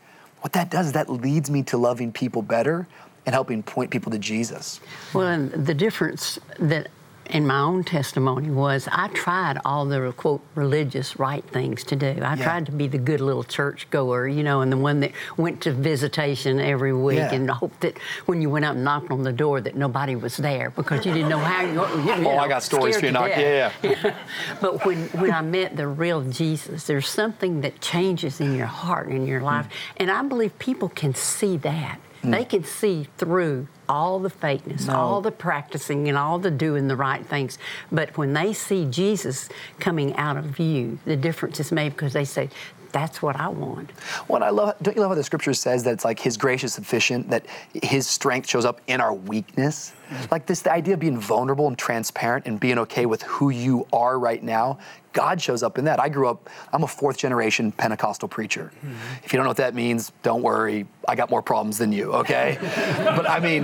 what 0.41 0.53
that 0.53 0.69
does 0.71 0.87
is 0.87 0.93
that 0.93 1.09
leads 1.09 1.49
me 1.49 1.63
to 1.63 1.77
loving 1.77 2.11
people 2.11 2.41
better 2.41 2.87
and 3.25 3.33
helping 3.33 3.61
point 3.61 3.91
people 3.91 4.11
to 4.11 4.17
Jesus. 4.17 4.79
Well, 5.13 5.27
and 5.27 5.51
the 5.51 5.73
difference 5.73 6.39
that 6.59 6.87
in 7.27 7.47
my 7.47 7.59
own 7.59 7.83
testimony 7.83 8.49
was 8.49 8.87
I 8.91 9.07
tried 9.09 9.59
all 9.63 9.85
the 9.85 10.11
quote 10.17 10.41
religious 10.55 11.17
right 11.19 11.43
things 11.43 11.83
to 11.85 11.95
do. 11.95 12.07
I 12.07 12.35
yeah. 12.35 12.35
tried 12.35 12.65
to 12.65 12.71
be 12.71 12.87
the 12.87 12.97
good 12.97 13.21
little 13.21 13.43
church 13.43 13.89
goer, 13.89 14.27
you 14.27 14.43
know, 14.43 14.61
and 14.61 14.71
the 14.71 14.77
one 14.77 14.99
that 15.01 15.11
went 15.37 15.61
to 15.61 15.71
visitation 15.71 16.59
every 16.59 16.93
week 16.93 17.17
yeah. 17.17 17.33
and 17.33 17.49
hoped 17.49 17.81
that 17.81 17.97
when 18.25 18.41
you 18.41 18.49
went 18.49 18.65
out 18.65 18.75
and 18.75 18.83
knocked 18.83 19.11
on 19.11 19.23
the 19.23 19.31
door 19.31 19.61
that 19.61 19.75
nobody 19.75 20.15
was 20.15 20.37
there 20.37 20.71
because 20.71 21.05
you 21.05 21.13
didn't 21.13 21.29
know 21.29 21.39
how 21.39 21.61
you. 21.61 21.73
you 22.03 22.27
oh, 22.27 22.37
I 22.37 22.47
got 22.47 22.63
stories 22.63 22.99
for 22.99 23.05
you, 23.05 23.11
knock. 23.11 23.29
Yeah, 23.29 23.71
yeah. 23.81 24.15
but 24.61 24.85
when 24.85 25.07
when 25.09 25.31
I 25.31 25.41
met 25.41 25.77
the 25.77 25.87
real 25.87 26.21
Jesus, 26.21 26.85
there's 26.85 27.07
something 27.07 27.61
that 27.61 27.81
changes 27.81 28.41
in 28.41 28.55
your 28.55 28.67
heart 28.67 29.07
and 29.07 29.17
in 29.17 29.27
your 29.27 29.41
life, 29.41 29.67
mm. 29.67 29.71
and 29.97 30.11
I 30.11 30.21
believe 30.23 30.57
people 30.59 30.89
can 30.89 31.13
see 31.15 31.57
that. 31.57 31.99
Mm. 32.23 32.31
They 32.31 32.45
can 32.45 32.63
see 32.63 33.07
through 33.17 33.67
all 33.91 34.19
the 34.19 34.29
fakeness, 34.29 34.87
no. 34.87 34.95
all 34.95 35.21
the 35.21 35.31
practicing, 35.31 36.07
and 36.07 36.17
all 36.17 36.39
the 36.39 36.49
doing 36.49 36.87
the 36.87 36.95
right 36.95 37.25
things. 37.25 37.57
But 37.91 38.17
when 38.17 38.31
they 38.31 38.53
see 38.53 38.85
Jesus 38.85 39.49
coming 39.79 40.15
out 40.15 40.37
of 40.37 40.57
you, 40.59 40.97
the 41.03 41.17
difference 41.17 41.59
is 41.59 41.73
made 41.73 41.89
because 41.89 42.13
they 42.13 42.23
say, 42.23 42.49
that's 42.93 43.21
what 43.21 43.35
I 43.35 43.47
want. 43.49 43.91
Well, 44.27 44.43
I 44.43 44.49
love. 44.49 44.75
Don't 44.81 44.95
you 44.95 45.01
love 45.01 45.11
how 45.11 45.15
the 45.15 45.23
scripture 45.23 45.53
says 45.53 45.83
that 45.83 45.93
it's 45.93 46.05
like 46.05 46.19
His 46.19 46.37
grace 46.37 46.63
is 46.63 46.73
sufficient, 46.73 47.29
that 47.29 47.45
His 47.83 48.07
strength 48.07 48.49
shows 48.49 48.65
up 48.65 48.81
in 48.87 48.99
our 48.99 49.13
weakness. 49.13 49.93
Mm-hmm. 50.09 50.25
Like 50.29 50.45
this, 50.45 50.61
the 50.61 50.73
idea 50.73 50.95
of 50.95 50.99
being 50.99 51.17
vulnerable 51.17 51.67
and 51.67 51.77
transparent 51.77 52.47
and 52.47 52.59
being 52.59 52.77
okay 52.79 53.05
with 53.05 53.21
who 53.23 53.49
you 53.49 53.87
are 53.93 54.19
right 54.19 54.43
now. 54.43 54.79
God 55.13 55.41
shows 55.41 55.63
up 55.63 55.77
in 55.77 55.85
that. 55.85 55.99
I 55.99 56.09
grew 56.09 56.27
up. 56.27 56.49
I'm 56.71 56.83
a 56.83 56.87
fourth 56.87 57.17
generation 57.17 57.71
Pentecostal 57.71 58.27
preacher. 58.27 58.71
Mm-hmm. 58.77 58.95
If 59.23 59.33
you 59.33 59.37
don't 59.37 59.45
know 59.45 59.49
what 59.49 59.57
that 59.57 59.75
means, 59.75 60.11
don't 60.23 60.41
worry. 60.41 60.85
I 61.07 61.15
got 61.15 61.29
more 61.29 61.41
problems 61.41 61.77
than 61.77 61.91
you. 61.91 62.13
Okay, 62.13 62.57
but 63.15 63.29
I 63.29 63.39
mean, 63.39 63.63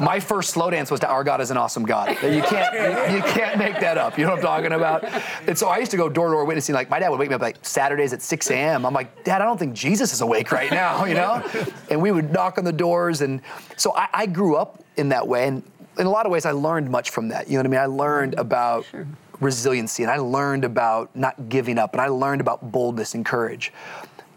my 0.00 0.20
first 0.20 0.50
slow 0.50 0.70
dance 0.70 0.90
was 0.90 1.00
to 1.00 1.08
"Our 1.08 1.24
God 1.24 1.40
is 1.40 1.50
an 1.50 1.56
awesome 1.56 1.84
God." 1.84 2.10
You 2.22 2.42
can't 2.42 3.14
you, 3.14 3.22
can't 3.32 3.58
make 3.58 3.80
that 3.80 3.98
up. 3.98 4.18
You 4.18 4.24
know 4.24 4.30
what 4.30 4.40
I'm 4.40 4.44
talking 4.44 4.72
about? 4.72 5.04
And 5.46 5.56
so 5.56 5.68
I 5.68 5.78
used 5.78 5.90
to 5.92 5.96
go 5.96 6.08
door 6.08 6.28
to 6.28 6.32
door 6.32 6.44
witnessing. 6.44 6.74
Like 6.74 6.90
my 6.90 6.98
dad 6.98 7.08
would 7.08 7.18
wake 7.18 7.28
me 7.28 7.34
up 7.34 7.40
like 7.40 7.56
Saturdays 7.62 8.12
at 8.12 8.22
6 8.22 8.50
a.m. 8.50 8.84
I'm 8.84 8.94
like, 8.94 9.24
Dad, 9.24 9.40
I 9.40 9.44
don't 9.44 9.58
think 9.58 9.74
Jesus 9.74 10.12
is 10.12 10.20
awake 10.20 10.52
right 10.52 10.70
now. 10.70 11.04
You 11.04 11.14
know, 11.14 11.42
and 11.90 12.02
we 12.02 12.10
would 12.10 12.32
knock 12.32 12.58
on 12.58 12.64
the 12.64 12.72
doors, 12.72 13.20
and 13.20 13.40
so 13.76 13.94
I, 13.96 14.08
I 14.12 14.26
grew 14.26 14.56
up 14.56 14.82
in 14.96 15.08
that 15.10 15.26
way. 15.26 15.46
And 15.46 15.62
in 15.98 16.06
a 16.06 16.10
lot 16.10 16.26
of 16.26 16.32
ways, 16.32 16.44
I 16.44 16.52
learned 16.52 16.90
much 16.90 17.10
from 17.10 17.28
that. 17.28 17.48
You 17.48 17.54
know 17.54 17.60
what 17.60 17.66
I 17.66 17.70
mean? 17.70 17.80
I 17.80 17.86
learned 17.86 18.34
about 18.34 18.84
sure. 18.90 19.06
Resiliency 19.40 20.02
and 20.02 20.10
I 20.10 20.18
learned 20.18 20.64
about 20.64 21.14
not 21.14 21.48
giving 21.48 21.78
up 21.78 21.92
and 21.92 22.00
I 22.00 22.08
learned 22.08 22.40
about 22.40 22.72
boldness 22.72 23.14
and 23.14 23.24
courage. 23.24 23.72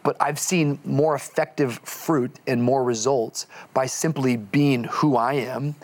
But 0.04 0.16
I've 0.20 0.40
seen 0.40 0.80
more 0.86 1.16
effective 1.16 1.80
fruit 1.80 2.40
and 2.48 2.64
more 2.64 2.84
results 2.84 3.48
by 3.74 3.86
simply 3.86 4.38
being 4.38 4.86
who 4.86 5.18
I 5.18 5.34
am, 5.34 5.76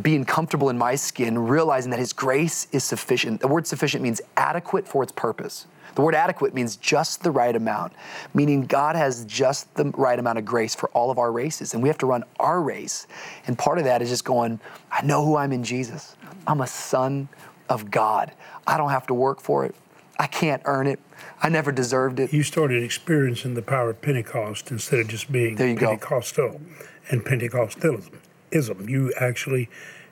being 0.00 0.24
comfortable 0.24 0.70
in 0.70 0.78
my 0.78 0.94
skin, 0.94 1.38
realizing 1.38 1.90
that 1.90 2.00
His 2.00 2.12
grace 2.12 2.66
is 2.72 2.82
sufficient. 2.82 3.40
The 3.40 3.48
word 3.48 3.66
sufficient 3.66 4.02
means 4.02 4.20
adequate 4.36 4.88
for 4.88 5.02
its 5.02 5.12
purpose. 5.12 5.66
The 5.94 6.02
word 6.02 6.14
adequate 6.14 6.54
means 6.54 6.76
just 6.76 7.22
the 7.22 7.30
right 7.30 7.54
amount, 7.54 7.92
meaning 8.32 8.62
God 8.62 8.96
has 8.96 9.24
just 9.26 9.72
the 9.76 9.84
right 9.96 10.18
amount 10.18 10.38
of 10.38 10.44
grace 10.44 10.74
for 10.74 10.88
all 10.88 11.10
of 11.10 11.18
our 11.18 11.30
races, 11.30 11.74
and 11.74 11.82
we 11.82 11.88
have 11.88 11.98
to 11.98 12.06
run 12.06 12.24
our 12.40 12.60
race. 12.60 13.06
And 13.46 13.56
part 13.56 13.78
of 13.78 13.84
that 13.84 14.02
is 14.02 14.08
just 14.08 14.24
going, 14.24 14.58
I 14.90 15.02
know 15.02 15.24
who 15.24 15.36
I'm 15.36 15.52
in 15.52 15.62
Jesus. 15.62 16.16
I'm 16.46 16.62
a 16.62 16.66
son 16.66 17.28
of 17.68 17.90
God. 17.90 18.32
I 18.66 18.76
don't 18.76 18.90
have 18.90 19.06
to 19.08 19.14
work 19.14 19.40
for 19.40 19.64
it. 19.64 19.74
I 20.18 20.26
can't 20.26 20.62
earn 20.64 20.86
it. 20.86 21.00
I 21.42 21.48
never 21.48 21.72
deserved 21.72 22.20
it. 22.20 22.32
You 22.32 22.42
started 22.42 22.82
experiencing 22.82 23.54
the 23.54 23.62
power 23.62 23.90
of 23.90 24.00
Pentecost 24.00 24.70
instead 24.70 25.00
of 25.00 25.08
just 25.08 25.30
being 25.30 25.56
there 25.56 25.68
you 25.68 25.76
Pentecostal 25.76 26.50
go. 26.50 26.60
and 27.10 27.24
Pentecostalism. 27.24 28.88
You 28.88 29.12
actually 29.18 29.68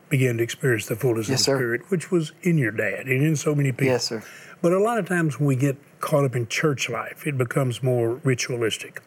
began 0.09 0.37
to 0.39 0.43
experience 0.43 0.87
the 0.87 0.97
fullness 0.97 1.29
yes, 1.29 1.41
of 1.41 1.47
the. 1.47 1.59
Spirit, 1.59 1.91
which 1.91 2.11
was 2.11 2.33
in 2.43 2.59
your 2.59 2.73
dad 2.73 3.07
and 3.07 3.25
in 3.25 3.37
so 3.37 3.55
many 3.55 3.71
people. 3.71 3.87
Yes, 3.87 4.05
sir. 4.05 4.23
But 4.61 4.73
a 4.73 4.79
lot 4.79 4.99
of 4.99 5.09
times 5.09 5.39
when 5.39 5.47
we 5.47 5.57
get 5.57 5.77
caught 6.01 6.25
up 6.25 6.37
in 6.37 6.49
church 6.49 6.91
life, 6.91 7.27
it 7.27 7.39
becomes 7.39 7.83
more 7.83 8.15
ritualistic, 8.17 9.01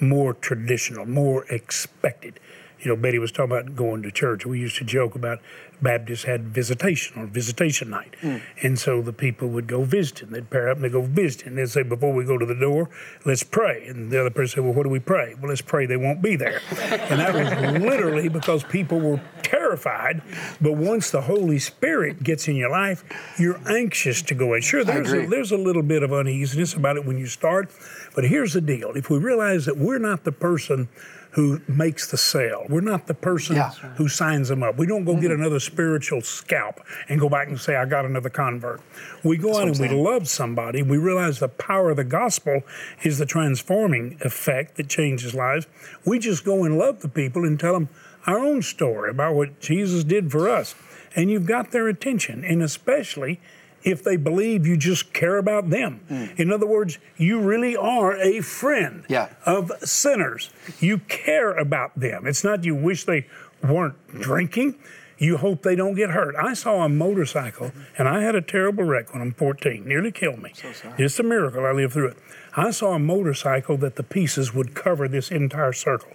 more 0.00 0.34
traditional, 0.34 1.06
more 1.06 1.44
expected. 1.46 2.40
You 2.80 2.90
know, 2.90 2.96
Betty 2.96 3.18
was 3.18 3.32
talking 3.32 3.52
about 3.52 3.76
going 3.76 4.02
to 4.02 4.10
church. 4.10 4.46
We 4.46 4.60
used 4.60 4.76
to 4.76 4.84
joke 4.84 5.14
about 5.14 5.40
Baptists 5.82 6.24
had 6.24 6.48
visitation 6.48 7.20
on 7.20 7.28
visitation 7.28 7.90
night. 7.90 8.14
Mm. 8.22 8.42
And 8.62 8.78
so 8.78 9.02
the 9.02 9.12
people 9.12 9.48
would 9.48 9.66
go 9.66 9.84
visiting. 9.84 10.30
They'd 10.30 10.50
pair 10.50 10.68
up 10.68 10.76
and 10.76 10.84
they'd 10.84 10.92
go 10.92 11.02
visiting. 11.02 11.56
They'd 11.56 11.68
say, 11.68 11.82
before 11.82 12.12
we 12.12 12.24
go 12.24 12.38
to 12.38 12.46
the 12.46 12.54
door, 12.54 12.88
let's 13.24 13.42
pray. 13.42 13.86
And 13.86 14.10
the 14.10 14.20
other 14.20 14.30
person 14.30 14.56
said, 14.56 14.64
well, 14.64 14.72
what 14.72 14.84
do 14.84 14.88
we 14.88 15.00
pray? 15.00 15.34
Well, 15.34 15.48
let's 15.48 15.60
pray 15.60 15.86
they 15.86 15.96
won't 15.96 16.22
be 16.22 16.36
there. 16.36 16.60
and 16.70 17.20
that 17.20 17.34
was 17.34 17.82
literally 17.82 18.28
because 18.28 18.64
people 18.64 19.00
were 19.00 19.20
terrified. 19.42 20.22
But 20.60 20.72
once 20.72 21.10
the 21.10 21.22
Holy 21.22 21.58
Spirit 21.58 22.22
gets 22.22 22.48
in 22.48 22.56
your 22.56 22.70
life, 22.70 23.04
you're 23.38 23.60
anxious 23.68 24.22
to 24.22 24.34
go 24.34 24.54
in. 24.54 24.62
Sure, 24.62 24.84
there's 24.84 25.12
a, 25.12 25.26
there's 25.26 25.52
a 25.52 25.56
little 25.56 25.82
bit 25.82 26.02
of 26.02 26.12
uneasiness 26.12 26.74
about 26.74 26.96
it 26.96 27.04
when 27.04 27.18
you 27.18 27.26
start. 27.26 27.70
But 28.14 28.24
here's 28.24 28.54
the 28.54 28.60
deal 28.60 28.92
if 28.92 29.10
we 29.10 29.18
realize 29.18 29.66
that 29.66 29.76
we're 29.76 29.98
not 29.98 30.24
the 30.24 30.32
person 30.32 30.88
who 31.36 31.60
makes 31.68 32.10
the 32.10 32.16
sale. 32.16 32.64
We're 32.70 32.80
not 32.80 33.08
the 33.08 33.14
person 33.14 33.56
yeah. 33.56 33.70
who 33.98 34.08
signs 34.08 34.48
them 34.48 34.62
up. 34.62 34.78
We 34.78 34.86
don't 34.86 35.04
go 35.04 35.12
mm-hmm. 35.12 35.20
get 35.20 35.30
another 35.30 35.60
spiritual 35.60 36.22
scalp 36.22 36.80
and 37.10 37.20
go 37.20 37.28
back 37.28 37.48
and 37.48 37.60
say, 37.60 37.76
I 37.76 37.84
got 37.84 38.06
another 38.06 38.30
convert. 38.30 38.80
We 39.22 39.36
go 39.36 39.48
That's 39.48 39.58
out 39.58 39.68
and 39.68 39.78
we 39.78 40.02
love 40.02 40.28
somebody. 40.28 40.82
We 40.82 40.96
realize 40.96 41.38
the 41.38 41.48
power 41.48 41.90
of 41.90 41.98
the 41.98 42.04
gospel 42.04 42.62
is 43.02 43.18
the 43.18 43.26
transforming 43.26 44.16
effect 44.22 44.78
that 44.78 44.88
changes 44.88 45.34
lives. 45.34 45.66
We 46.06 46.18
just 46.18 46.42
go 46.42 46.64
and 46.64 46.78
love 46.78 47.02
the 47.02 47.08
people 47.08 47.44
and 47.44 47.60
tell 47.60 47.74
them 47.74 47.90
our 48.26 48.38
own 48.38 48.62
story 48.62 49.10
about 49.10 49.34
what 49.34 49.60
Jesus 49.60 50.04
did 50.04 50.32
for 50.32 50.48
us. 50.48 50.74
And 51.14 51.30
you've 51.30 51.46
got 51.46 51.70
their 51.70 51.86
attention. 51.86 52.46
And 52.46 52.62
especially 52.62 53.42
if 53.86 54.02
they 54.02 54.16
believe 54.16 54.66
you 54.66 54.76
just 54.76 55.12
care 55.12 55.38
about 55.38 55.70
them. 55.70 56.00
Mm. 56.10 56.40
In 56.40 56.52
other 56.52 56.66
words, 56.66 56.98
you 57.16 57.40
really 57.40 57.76
are 57.76 58.16
a 58.16 58.40
friend 58.40 59.06
yeah. 59.08 59.28
of 59.46 59.70
sinners. 59.84 60.50
You 60.80 60.98
care 60.98 61.52
about 61.56 61.98
them. 61.98 62.26
It's 62.26 62.42
not 62.42 62.64
you 62.64 62.74
wish 62.74 63.04
they 63.04 63.28
weren't 63.62 63.94
drinking. 64.20 64.74
You 65.18 65.36
hope 65.38 65.62
they 65.62 65.76
don't 65.76 65.94
get 65.94 66.10
hurt. 66.10 66.34
I 66.36 66.52
saw 66.52 66.84
a 66.84 66.88
motorcycle, 66.88 67.72
and 67.96 68.06
I 68.08 68.22
had 68.22 68.34
a 68.34 68.42
terrible 68.42 68.84
wreck 68.84 69.14
when 69.14 69.22
I'm 69.22 69.32
14, 69.32 69.86
nearly 69.86 70.10
killed 70.10 70.42
me. 70.42 70.50
So 70.52 70.72
sorry. 70.72 70.94
It's 70.98 71.18
a 71.18 71.22
miracle 71.22 71.64
I 71.64 71.70
lived 71.70 71.94
through 71.94 72.08
it. 72.08 72.16
I 72.56 72.72
saw 72.72 72.92
a 72.94 72.98
motorcycle 72.98 73.78
that 73.78 73.94
the 73.94 74.02
pieces 74.02 74.52
would 74.52 74.74
cover 74.74 75.08
this 75.08 75.30
entire 75.30 75.72
circle, 75.72 76.12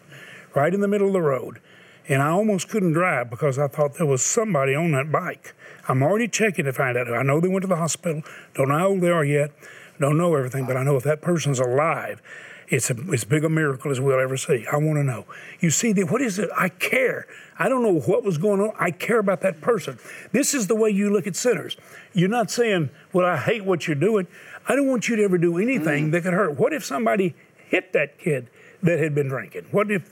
right 0.54 0.74
in 0.74 0.82
the 0.82 0.88
middle 0.90 1.08
of 1.08 1.14
the 1.14 1.22
road. 1.22 1.62
And 2.08 2.22
I 2.22 2.30
almost 2.30 2.68
couldn't 2.70 2.94
drive 2.94 3.30
because 3.30 3.60
I 3.60 3.68
thought 3.68 3.96
there 3.96 4.06
was 4.06 4.22
somebody 4.22 4.76
on 4.76 4.92
that 4.92 5.12
bike. 5.12 5.54
I'm 5.88 6.04
already 6.04 6.28
checking 6.28 6.66
to 6.66 6.74
find 6.74 6.98
out. 6.98 7.12
I 7.12 7.24
know 7.24 7.40
they 7.40 7.48
went 7.48 7.62
to 7.62 7.68
the 7.68 7.76
hospital. 7.76 8.24
Don't 8.54 8.70
know 8.70 8.78
how 8.78 8.88
old 8.90 9.02
they 9.02 9.10
are 9.10 9.26
yet. 9.26 9.52
Don't 10.00 10.18
know 10.18 10.36
everything, 10.36 10.66
but 10.66 10.78
I 10.78 10.84
know 10.84 10.96
if 10.96 11.04
that 11.04 11.22
person's 11.22 11.60
alive, 11.60 12.22
it's 12.70 12.90
a, 12.90 12.96
as 13.14 13.24
big 13.24 13.44
a 13.44 13.50
miracle 13.50 13.92
as 13.92 14.00
we'll 14.00 14.20
ever 14.20 14.38
see. 14.38 14.66
I 14.72 14.78
want 14.78 14.98
to 14.98 15.04
know. 15.04 15.26
You 15.60 15.70
see, 15.70 15.92
what 15.92 16.22
is 16.22 16.40
it? 16.40 16.50
I 16.58 16.70
care. 16.70 17.28
I 17.60 17.70
don't 17.70 17.84
know 17.84 18.00
what 18.00 18.24
was 18.24 18.38
going 18.38 18.62
on. 18.62 18.74
I 18.80 18.92
care 18.92 19.20
about 19.20 19.42
that 19.42 19.62
person. 19.62 20.00
This 20.32 20.54
is 20.54 20.68
the 20.68 20.76
way 20.76 20.90
you 20.90 21.12
look 21.12 21.28
at 21.28 21.36
sinners. 21.36 21.78
You're 22.14 22.30
not 22.30 22.50
saying, 22.50 22.90
well, 23.14 23.26
I 23.26 23.38
hate 23.38 23.66
what 23.66 23.88
you're 23.88 23.96
doing. 23.96 24.26
I 24.68 24.76
don't 24.76 24.88
want 24.88 25.10
you 25.10 25.18
to 25.18 25.24
ever 25.24 25.38
do 25.38 25.58
anything 25.58 26.08
mm. 26.08 26.12
that 26.14 26.24
could 26.24 26.34
hurt. 26.34 26.58
What 26.58 26.74
if 26.74 26.86
somebody 26.86 27.36
hit 27.68 27.94
that 27.94 28.18
kid 28.18 28.48
that 28.82 29.00
had 29.00 29.14
been 29.14 29.28
drinking? 29.28 29.66
What 29.72 29.92
if 29.92 30.10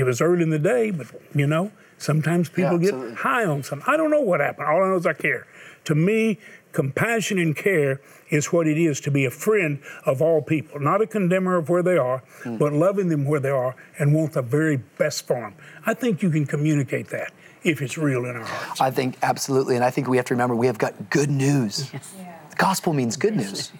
it 0.00 0.04
was 0.04 0.20
early 0.22 0.42
in 0.42 0.50
the 0.50 0.58
day, 0.58 0.90
but 0.90 1.06
you 1.34 1.46
know, 1.46 1.70
sometimes 1.98 2.48
people 2.48 2.82
yeah, 2.82 2.90
get 2.90 3.18
high 3.18 3.44
on 3.44 3.62
something. 3.62 3.86
I 3.86 3.96
don't 3.96 4.10
know 4.10 4.22
what 4.22 4.40
happened. 4.40 4.66
All 4.66 4.82
I 4.82 4.88
know 4.88 4.96
is 4.96 5.06
I 5.06 5.12
care. 5.12 5.46
To 5.84 5.94
me, 5.94 6.38
compassion 6.72 7.38
and 7.38 7.54
care 7.54 8.00
is 8.30 8.46
what 8.46 8.66
it 8.66 8.78
is 8.78 9.00
to 9.02 9.10
be 9.10 9.26
a 9.26 9.30
friend 9.30 9.80
of 10.06 10.22
all 10.22 10.40
people, 10.40 10.80
not 10.80 11.02
a 11.02 11.06
condemner 11.06 11.56
of 11.56 11.68
where 11.68 11.82
they 11.82 11.98
are, 11.98 12.22
mm. 12.44 12.58
but 12.58 12.72
loving 12.72 13.08
them 13.08 13.26
where 13.26 13.40
they 13.40 13.50
are 13.50 13.76
and 13.98 14.14
want 14.14 14.32
the 14.32 14.42
very 14.42 14.78
best 14.98 15.26
for 15.26 15.40
them. 15.40 15.54
I 15.84 15.92
think 15.92 16.22
you 16.22 16.30
can 16.30 16.46
communicate 16.46 17.08
that 17.08 17.32
if 17.62 17.82
it's 17.82 17.98
real 17.98 18.24
in 18.24 18.36
our 18.36 18.44
hearts. 18.44 18.80
I 18.80 18.90
think 18.90 19.18
absolutely, 19.22 19.76
and 19.76 19.84
I 19.84 19.90
think 19.90 20.08
we 20.08 20.16
have 20.16 20.26
to 20.26 20.34
remember 20.34 20.56
we 20.56 20.66
have 20.66 20.78
got 20.78 21.10
good 21.10 21.30
news. 21.30 21.90
Yes. 21.92 22.14
Yeah. 22.18 22.36
The 22.48 22.56
gospel 22.56 22.94
means 22.94 23.16
good 23.18 23.36
news. 23.36 23.72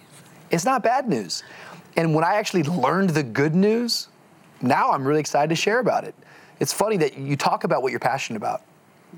It's 0.51 0.65
not 0.65 0.83
bad 0.83 1.09
news. 1.09 1.43
And 1.97 2.13
when 2.13 2.23
I 2.23 2.35
actually 2.35 2.63
learned 2.63 3.11
the 3.11 3.23
good 3.23 3.55
news, 3.55 4.07
now 4.61 4.91
I'm 4.91 5.05
really 5.05 5.19
excited 5.19 5.49
to 5.49 5.55
share 5.55 5.79
about 5.79 6.03
it. 6.03 6.15
It's 6.59 6.73
funny 6.73 6.97
that 6.97 7.17
you 7.17 7.35
talk 7.35 7.63
about 7.63 7.81
what 7.81 7.91
you're 7.91 7.99
passionate 7.99 8.37
about. 8.37 8.61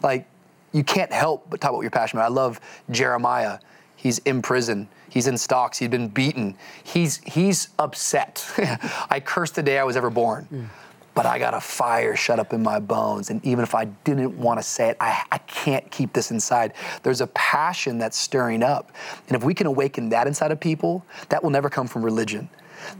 Like, 0.01 0.25
you 0.71 0.83
can't 0.83 1.11
help 1.11 1.49
but 1.49 1.61
talk 1.61 1.69
about 1.69 1.77
what 1.77 1.83
you're 1.83 1.91
passionate 1.91 2.21
about. 2.21 2.31
I 2.31 2.33
love 2.33 2.59
Jeremiah. 2.89 3.59
He's 3.95 4.19
in 4.19 4.41
prison. 4.41 4.87
He's 5.09 5.27
in 5.27 5.37
stocks. 5.37 5.77
He's 5.77 5.89
been 5.89 6.07
beaten. 6.07 6.55
He's 6.83 7.17
he's 7.17 7.69
upset. 7.77 8.45
I 9.09 9.19
cursed 9.19 9.55
the 9.55 9.63
day 9.63 9.77
I 9.77 9.83
was 9.83 9.95
ever 9.95 10.09
born. 10.09 10.47
Mm. 10.51 10.67
But 11.15 11.27
I 11.27 11.37
got 11.37 11.53
a 11.53 11.61
fire 11.61 12.15
shut 12.15 12.39
up 12.39 12.53
in 12.53 12.63
my 12.63 12.79
bones. 12.79 13.29
And 13.29 13.45
even 13.45 13.61
if 13.63 13.75
I 13.75 13.85
didn't 13.85 14.35
want 14.35 14.59
to 14.59 14.63
say 14.63 14.89
it, 14.89 14.97
I, 14.99 15.23
I 15.31 15.37
can't 15.37 15.89
keep 15.91 16.11
this 16.11 16.31
inside. 16.31 16.73
There's 17.03 17.21
a 17.21 17.27
passion 17.27 17.99
that's 17.99 18.17
stirring 18.17 18.63
up. 18.63 18.91
And 19.27 19.37
if 19.37 19.43
we 19.43 19.53
can 19.53 19.67
awaken 19.67 20.09
that 20.09 20.25
inside 20.25 20.51
of 20.51 20.59
people, 20.59 21.05
that 21.29 21.43
will 21.43 21.51
never 21.51 21.69
come 21.69 21.85
from 21.85 22.03
religion 22.03 22.49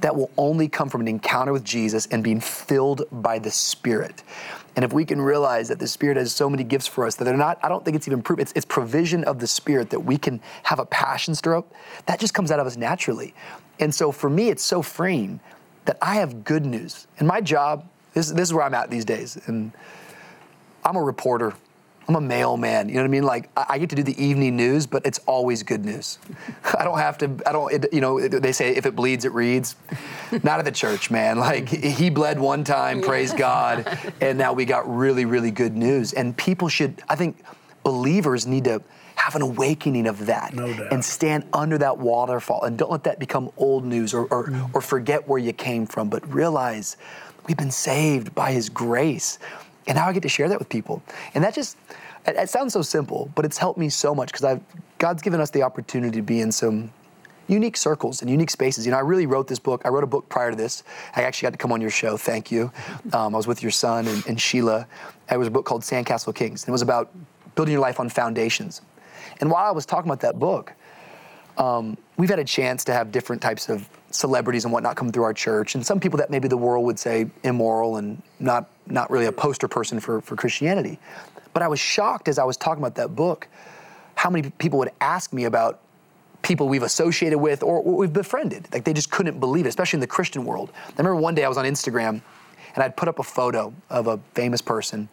that 0.01 0.15
will 0.15 0.31
only 0.37 0.67
come 0.67 0.89
from 0.89 1.01
an 1.01 1.07
encounter 1.07 1.53
with 1.53 1.63
Jesus 1.63 2.05
and 2.07 2.23
being 2.23 2.39
filled 2.39 3.03
by 3.11 3.39
the 3.39 3.51
Spirit. 3.51 4.23
And 4.75 4.83
if 4.83 4.91
we 4.91 5.05
can 5.05 5.21
realize 5.21 5.67
that 5.67 5.79
the 5.79 5.87
Spirit 5.87 6.17
has 6.17 6.33
so 6.33 6.49
many 6.49 6.63
gifts 6.63 6.87
for 6.87 7.05
us 7.05 7.15
that 7.15 7.25
they're 7.25 7.37
not, 7.37 7.59
I 7.61 7.69
don't 7.69 7.85
think 7.85 7.95
it's 7.95 8.07
even 8.07 8.21
proof, 8.21 8.39
it's, 8.39 8.51
it's 8.55 8.65
provision 8.65 9.23
of 9.25 9.39
the 9.39 9.47
Spirit 9.47 9.89
that 9.91 9.99
we 9.99 10.17
can 10.17 10.41
have 10.63 10.79
a 10.79 10.85
passion 10.85 11.35
stir 11.35 11.55
up, 11.57 11.73
that 12.07 12.19
just 12.19 12.33
comes 12.33 12.51
out 12.51 12.59
of 12.59 12.67
us 12.67 12.75
naturally. 12.75 13.33
And 13.79 13.93
so 13.93 14.11
for 14.11 14.29
me, 14.29 14.49
it's 14.49 14.63
so 14.63 14.81
freeing 14.81 15.39
that 15.85 15.97
I 16.01 16.15
have 16.15 16.43
good 16.43 16.65
news. 16.65 17.07
And 17.19 17.27
my 17.27 17.41
job, 17.41 17.87
this, 18.13 18.29
this 18.31 18.49
is 18.49 18.53
where 18.53 18.63
I'm 18.63 18.73
at 18.73 18.89
these 18.89 19.05
days. 19.05 19.39
And 19.47 19.71
I'm 20.83 20.95
a 20.95 21.03
reporter. 21.03 21.53
I'm 22.07 22.15
a 22.15 22.21
mailman. 22.21 22.89
You 22.89 22.95
know 22.95 23.01
what 23.01 23.05
I 23.05 23.09
mean? 23.09 23.23
Like 23.23 23.49
I 23.55 23.77
get 23.77 23.89
to 23.91 23.95
do 23.95 24.03
the 24.03 24.21
evening 24.21 24.55
news, 24.57 24.85
but 24.85 25.05
it's 25.05 25.19
always 25.25 25.63
good 25.63 25.85
news. 25.85 26.19
I 26.77 26.83
don't 26.83 26.97
have 26.97 27.17
to. 27.19 27.25
I 27.45 27.51
don't. 27.51 27.71
It, 27.71 27.93
you 27.93 28.01
know, 28.01 28.19
they 28.27 28.51
say 28.51 28.75
if 28.75 28.85
it 28.85 28.95
bleeds, 28.95 29.25
it 29.25 29.31
reads. 29.33 29.75
Not 30.43 30.59
at 30.59 30.65
the 30.65 30.71
church, 30.71 31.09
man. 31.11 31.39
Like 31.39 31.69
he 31.69 32.09
bled 32.09 32.39
one 32.39 32.63
time, 32.63 33.01
praise 33.01 33.33
God, 33.33 33.85
and 34.21 34.37
now 34.37 34.53
we 34.53 34.65
got 34.65 34.89
really, 34.93 35.25
really 35.25 35.51
good 35.51 35.75
news. 35.75 36.13
And 36.13 36.35
people 36.35 36.67
should. 36.69 37.01
I 37.09 37.15
think 37.15 37.37
believers 37.83 38.47
need 38.47 38.63
to 38.65 38.81
have 39.15 39.35
an 39.35 39.41
awakening 39.41 40.07
of 40.07 40.25
that 40.25 40.53
No 40.53 40.65
and 40.91 41.03
stand 41.03 41.45
under 41.53 41.77
that 41.77 41.97
waterfall 41.97 42.63
and 42.63 42.77
don't 42.77 42.91
let 42.91 43.03
that 43.05 43.19
become 43.19 43.51
old 43.57 43.85
news 43.85 44.13
or, 44.13 44.25
or, 44.25 44.47
Mm. 44.47 44.69
or 44.73 44.81
forget 44.81 45.27
where 45.27 45.39
you 45.39 45.53
came 45.53 45.85
from, 45.85 46.09
but 46.09 46.27
realize 46.33 46.97
we've 47.47 47.55
been 47.57 47.71
saved 47.71 48.33
by 48.35 48.51
His 48.51 48.67
grace. 48.69 49.39
And 49.87 49.97
now 49.97 50.07
I 50.07 50.13
get 50.13 50.23
to 50.23 50.29
share 50.29 50.49
that 50.49 50.59
with 50.59 50.69
people. 50.69 51.01
And 51.33 51.43
that 51.43 51.53
just, 51.53 51.77
it, 52.25 52.49
sounds 52.49 52.73
so 52.73 52.81
simple, 52.81 53.29
but 53.35 53.45
it's 53.45 53.57
helped 53.57 53.77
me 53.77 53.89
so 53.89 54.15
much 54.15 54.31
because 54.31 54.43
I've 54.45 54.61
God's 54.97 55.21
given 55.21 55.41
us 55.41 55.49
the 55.49 55.63
opportunity 55.63 56.17
to 56.17 56.21
be 56.21 56.39
in 56.39 56.51
some 56.51 56.91
unique 57.47 57.75
circles 57.75 58.21
and 58.21 58.31
unique 58.31 58.49
spaces. 58.49 58.85
You 58.85 58.91
know, 58.91 58.97
I 58.97 59.01
really 59.01 59.25
wrote 59.25 59.49
this 59.49 59.59
book. 59.59 59.81
I 59.83 59.89
wrote 59.89 60.05
a 60.05 60.07
book 60.07 60.29
prior 60.29 60.51
to 60.51 60.55
this. 60.55 60.83
I 61.15 61.23
actually 61.23 61.47
got 61.47 61.51
to 61.51 61.57
come 61.57 61.73
on 61.73 61.81
your 61.81 61.89
show. 61.89 62.15
Thank 62.15 62.51
you. 62.51 62.71
Um, 63.11 63.35
I 63.35 63.37
was 63.37 63.45
with 63.47 63.61
your 63.61 63.71
son 63.71 64.07
and, 64.07 64.25
and 64.27 64.39
Sheila. 64.39 64.87
It 65.29 65.37
was 65.37 65.49
a 65.49 65.51
book 65.51 65.65
called 65.65 65.81
Sandcastle 65.81 66.33
Kings. 66.33 66.63
And 66.63 66.69
it 66.69 66.71
was 66.71 66.81
about 66.81 67.11
building 67.55 67.73
your 67.73 67.81
life 67.81 67.99
on 67.99 68.07
foundations. 68.07 68.81
And 69.41 69.51
while 69.51 69.65
I 69.65 69.71
was 69.71 69.85
talking 69.85 70.09
about 70.09 70.21
that 70.21 70.39
book, 70.39 70.73
um, 71.57 71.97
we've 72.17 72.29
had 72.29 72.39
a 72.39 72.45
chance 72.45 72.83
to 72.85 72.93
have 72.93 73.11
different 73.11 73.41
types 73.41 73.69
of 73.69 73.87
celebrities 74.09 74.63
and 74.63 74.73
whatnot 74.73 74.95
come 74.95 75.11
through 75.11 75.23
our 75.23 75.33
church, 75.33 75.75
and 75.75 75.85
some 75.85 75.99
people 75.99 76.17
that 76.17 76.29
maybe 76.29 76.47
the 76.47 76.57
world 76.57 76.85
would 76.85 76.99
say 76.99 77.27
immoral 77.43 77.97
and 77.97 78.21
not 78.39 78.69
not 78.87 79.09
really 79.09 79.25
a 79.25 79.31
poster 79.31 79.67
person 79.67 79.99
for 79.99 80.21
for 80.21 80.35
Christianity. 80.35 80.99
But 81.53 81.61
I 81.63 81.67
was 81.67 81.79
shocked 81.79 82.27
as 82.27 82.39
I 82.39 82.43
was 82.43 82.57
talking 82.57 82.81
about 82.81 82.95
that 82.95 83.15
book, 83.15 83.47
how 84.15 84.29
many 84.29 84.49
people 84.51 84.79
would 84.79 84.91
ask 85.01 85.33
me 85.33 85.45
about 85.45 85.79
people 86.41 86.67
we've 86.67 86.83
associated 86.83 87.39
with 87.39 87.63
or, 87.63 87.81
we've 87.81 88.13
befriended. 88.13 88.67
Like 88.71 88.83
they 88.83 88.93
just 88.93 89.09
couldn't 89.09 89.39
believe 89.39 89.65
it, 89.65 89.69
especially 89.69 89.97
in 89.97 90.01
the 90.01 90.07
Christian 90.07 90.45
world. 90.45 90.71
I 90.75 90.91
remember 90.97 91.15
one 91.15 91.35
day 91.35 91.43
I 91.43 91.47
was 91.47 91.57
on 91.57 91.65
Instagram 91.65 92.21
and 92.75 92.83
I'd 92.83 92.95
put 92.97 93.07
up 93.07 93.19
a 93.19 93.23
photo 93.23 93.73
of 93.89 94.07
a 94.07 94.19
famous 94.33 94.61
person, 94.61 95.07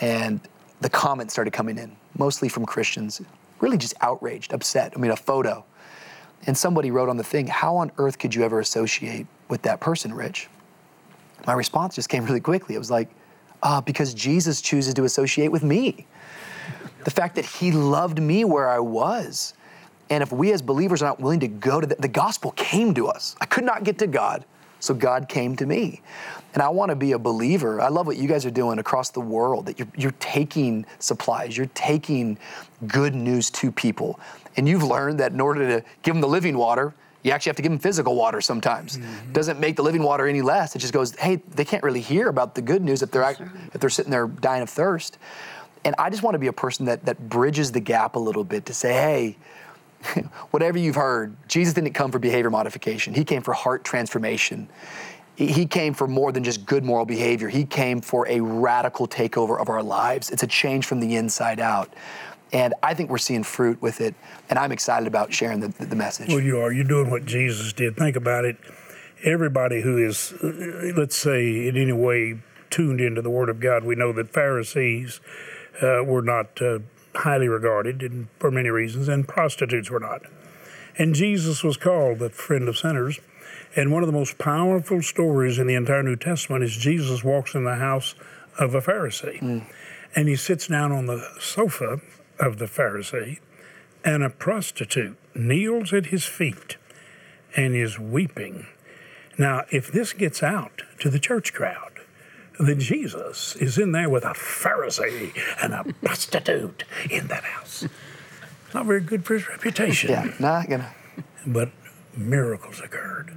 and 0.00 0.40
the 0.80 0.88
comments 0.88 1.34
started 1.34 1.52
coming 1.52 1.76
in, 1.76 1.96
mostly 2.16 2.48
from 2.48 2.64
Christians, 2.64 3.20
really 3.60 3.76
just 3.76 3.94
outraged, 4.00 4.52
upset. 4.52 4.92
I 4.94 5.00
mean, 5.00 5.10
a 5.10 5.16
photo. 5.16 5.64
And 6.46 6.56
somebody 6.56 6.92
wrote 6.92 7.08
on 7.08 7.16
the 7.16 7.24
thing, 7.24 7.48
How 7.48 7.76
on 7.76 7.90
earth 7.98 8.18
could 8.18 8.34
you 8.34 8.44
ever 8.44 8.60
associate 8.60 9.26
with 9.48 9.62
that 9.62 9.80
person, 9.80 10.14
Rich? 10.14 10.48
My 11.46 11.52
response 11.52 11.94
just 11.94 12.08
came 12.08 12.24
really 12.24 12.40
quickly. 12.40 12.74
It 12.74 12.78
was 12.78 12.90
like, 12.90 13.08
uh, 13.62 13.80
Because 13.80 14.14
Jesus 14.14 14.60
chooses 14.60 14.94
to 14.94 15.04
associate 15.04 15.48
with 15.48 15.62
me. 15.62 16.06
The 17.04 17.10
fact 17.10 17.34
that 17.36 17.44
he 17.44 17.70
loved 17.70 18.20
me 18.20 18.44
where 18.44 18.68
I 18.68 18.78
was. 18.78 19.54
And 20.10 20.22
if 20.22 20.32
we 20.32 20.52
as 20.52 20.62
believers 20.62 21.02
are 21.02 21.06
not 21.06 21.20
willing 21.20 21.40
to 21.40 21.48
go 21.48 21.80
to 21.80 21.86
the, 21.86 21.94
the 21.96 22.08
gospel 22.08 22.52
came 22.52 22.94
to 22.94 23.08
us. 23.08 23.36
I 23.40 23.46
could 23.46 23.64
not 23.64 23.84
get 23.84 23.98
to 23.98 24.06
God, 24.06 24.44
so 24.80 24.94
God 24.94 25.28
came 25.28 25.56
to 25.56 25.66
me. 25.66 26.02
And 26.52 26.62
I 26.62 26.68
want 26.68 26.90
to 26.90 26.96
be 26.96 27.12
a 27.12 27.18
believer. 27.18 27.80
I 27.80 27.88
love 27.88 28.06
what 28.06 28.16
you 28.16 28.28
guys 28.28 28.46
are 28.46 28.50
doing 28.50 28.78
across 28.78 29.10
the 29.10 29.20
world, 29.20 29.66
that 29.66 29.78
you're, 29.78 29.88
you're 29.96 30.14
taking 30.20 30.86
supplies, 30.98 31.56
you're 31.56 31.70
taking 31.74 32.38
good 32.86 33.14
news 33.14 33.50
to 33.50 33.72
people. 33.72 34.20
And 34.56 34.68
you've 34.68 34.84
learned 34.84 35.18
that 35.20 35.32
in 35.32 35.40
order 35.40 35.80
to 35.80 35.84
give 36.02 36.14
them 36.14 36.20
the 36.20 36.28
living 36.28 36.56
water, 36.56 36.94
you 37.24 37.32
actually 37.32 37.50
have 37.50 37.56
to 37.56 37.62
give 37.62 37.72
them 37.72 37.78
physical 37.78 38.14
water 38.14 38.40
sometimes. 38.40 38.98
Mm-hmm. 38.98 39.32
Doesn't 39.32 39.58
make 39.58 39.76
the 39.76 39.82
living 39.82 40.02
water 40.02 40.28
any 40.28 40.42
less. 40.42 40.76
It 40.76 40.80
just 40.80 40.92
goes, 40.92 41.16
hey, 41.16 41.36
they 41.36 41.64
can't 41.64 41.82
really 41.82 42.02
hear 42.02 42.28
about 42.28 42.54
the 42.54 42.62
good 42.62 42.82
news 42.82 43.02
if 43.02 43.10
they're, 43.10 43.28
if 43.72 43.80
they're 43.80 43.90
sitting 43.90 44.10
there 44.10 44.28
dying 44.28 44.62
of 44.62 44.68
thirst. 44.68 45.18
And 45.86 45.94
I 45.98 46.10
just 46.10 46.22
want 46.22 46.34
to 46.34 46.38
be 46.38 46.46
a 46.46 46.52
person 46.52 46.84
that, 46.86 47.06
that 47.06 47.28
bridges 47.28 47.72
the 47.72 47.80
gap 47.80 48.14
a 48.14 48.18
little 48.18 48.44
bit 48.44 48.66
to 48.66 48.74
say, 48.74 48.92
hey, 48.92 50.22
whatever 50.50 50.78
you've 50.78 50.94
heard, 50.96 51.34
Jesus 51.48 51.72
didn't 51.72 51.94
come 51.94 52.12
for 52.12 52.18
behavior 52.18 52.50
modification. 52.50 53.14
He 53.14 53.24
came 53.24 53.42
for 53.42 53.54
heart 53.54 53.84
transformation. 53.84 54.68
He 55.36 55.66
came 55.66 55.94
for 55.94 56.06
more 56.06 56.30
than 56.30 56.44
just 56.44 56.64
good 56.64 56.84
moral 56.84 57.06
behavior. 57.06 57.48
He 57.48 57.64
came 57.64 58.00
for 58.00 58.28
a 58.28 58.40
radical 58.40 59.08
takeover 59.08 59.60
of 59.60 59.68
our 59.68 59.82
lives. 59.82 60.30
It's 60.30 60.44
a 60.44 60.46
change 60.46 60.86
from 60.86 61.00
the 61.00 61.16
inside 61.16 61.58
out. 61.58 61.92
And 62.54 62.72
I 62.84 62.94
think 62.94 63.10
we're 63.10 63.18
seeing 63.18 63.42
fruit 63.42 63.82
with 63.82 64.00
it. 64.00 64.14
And 64.48 64.60
I'm 64.60 64.70
excited 64.70 65.08
about 65.08 65.34
sharing 65.34 65.58
the, 65.58 65.68
the 65.84 65.96
message. 65.96 66.28
Well, 66.28 66.40
you 66.40 66.60
are. 66.60 66.72
You're 66.72 66.84
doing 66.84 67.10
what 67.10 67.26
Jesus 67.26 67.72
did. 67.72 67.96
Think 67.96 68.14
about 68.14 68.44
it. 68.44 68.56
Everybody 69.24 69.82
who 69.82 69.98
is, 69.98 70.32
uh, 70.42 70.92
let's 70.96 71.16
say, 71.16 71.66
in 71.66 71.76
any 71.76 71.92
way 71.92 72.38
tuned 72.70 73.00
into 73.00 73.20
the 73.20 73.30
Word 73.30 73.48
of 73.48 73.58
God, 73.58 73.82
we 73.82 73.96
know 73.96 74.12
that 74.12 74.32
Pharisees 74.32 75.20
uh, 75.82 76.04
were 76.04 76.22
not 76.22 76.62
uh, 76.62 76.78
highly 77.16 77.48
regarded 77.48 78.02
and 78.02 78.28
for 78.38 78.52
many 78.52 78.70
reasons, 78.70 79.08
and 79.08 79.26
prostitutes 79.26 79.90
were 79.90 80.00
not. 80.00 80.22
And 80.96 81.14
Jesus 81.14 81.64
was 81.64 81.76
called 81.76 82.20
the 82.20 82.30
friend 82.30 82.68
of 82.68 82.78
sinners. 82.78 83.18
And 83.74 83.90
one 83.90 84.04
of 84.04 84.06
the 84.06 84.12
most 84.12 84.38
powerful 84.38 85.02
stories 85.02 85.58
in 85.58 85.66
the 85.66 85.74
entire 85.74 86.04
New 86.04 86.14
Testament 86.14 86.62
is 86.62 86.76
Jesus 86.76 87.24
walks 87.24 87.56
in 87.56 87.64
the 87.64 87.74
house 87.74 88.14
of 88.60 88.76
a 88.76 88.80
Pharisee. 88.80 89.64
And 90.14 90.28
he 90.28 90.36
sits 90.36 90.68
down 90.68 90.92
on 90.92 91.06
the 91.06 91.26
sofa 91.40 92.00
of 92.38 92.58
the 92.58 92.66
Pharisee, 92.66 93.38
and 94.04 94.22
a 94.22 94.30
prostitute 94.30 95.16
kneels 95.34 95.92
at 95.92 96.06
his 96.06 96.24
feet 96.26 96.76
and 97.56 97.74
is 97.74 97.98
weeping. 97.98 98.66
Now, 99.38 99.64
if 99.70 99.90
this 99.90 100.12
gets 100.12 100.42
out 100.42 100.82
to 101.00 101.08
the 101.10 101.18
church 101.18 101.52
crowd, 101.52 101.92
then 102.58 102.78
Jesus 102.78 103.56
is 103.56 103.78
in 103.78 103.92
there 103.92 104.08
with 104.08 104.24
a 104.24 104.28
Pharisee 104.34 105.32
and 105.62 105.72
a 105.74 105.84
prostitute 106.02 106.84
in 107.10 107.26
that 107.28 107.44
house. 107.44 107.86
Not 108.72 108.86
very 108.86 109.00
good 109.00 109.24
for 109.24 109.34
his 109.34 109.48
reputation. 109.48 110.10
yeah, 110.10 110.32
not 110.38 110.68
gonna. 110.68 110.92
But 111.46 111.70
miracles 112.16 112.80
occurred 112.80 113.34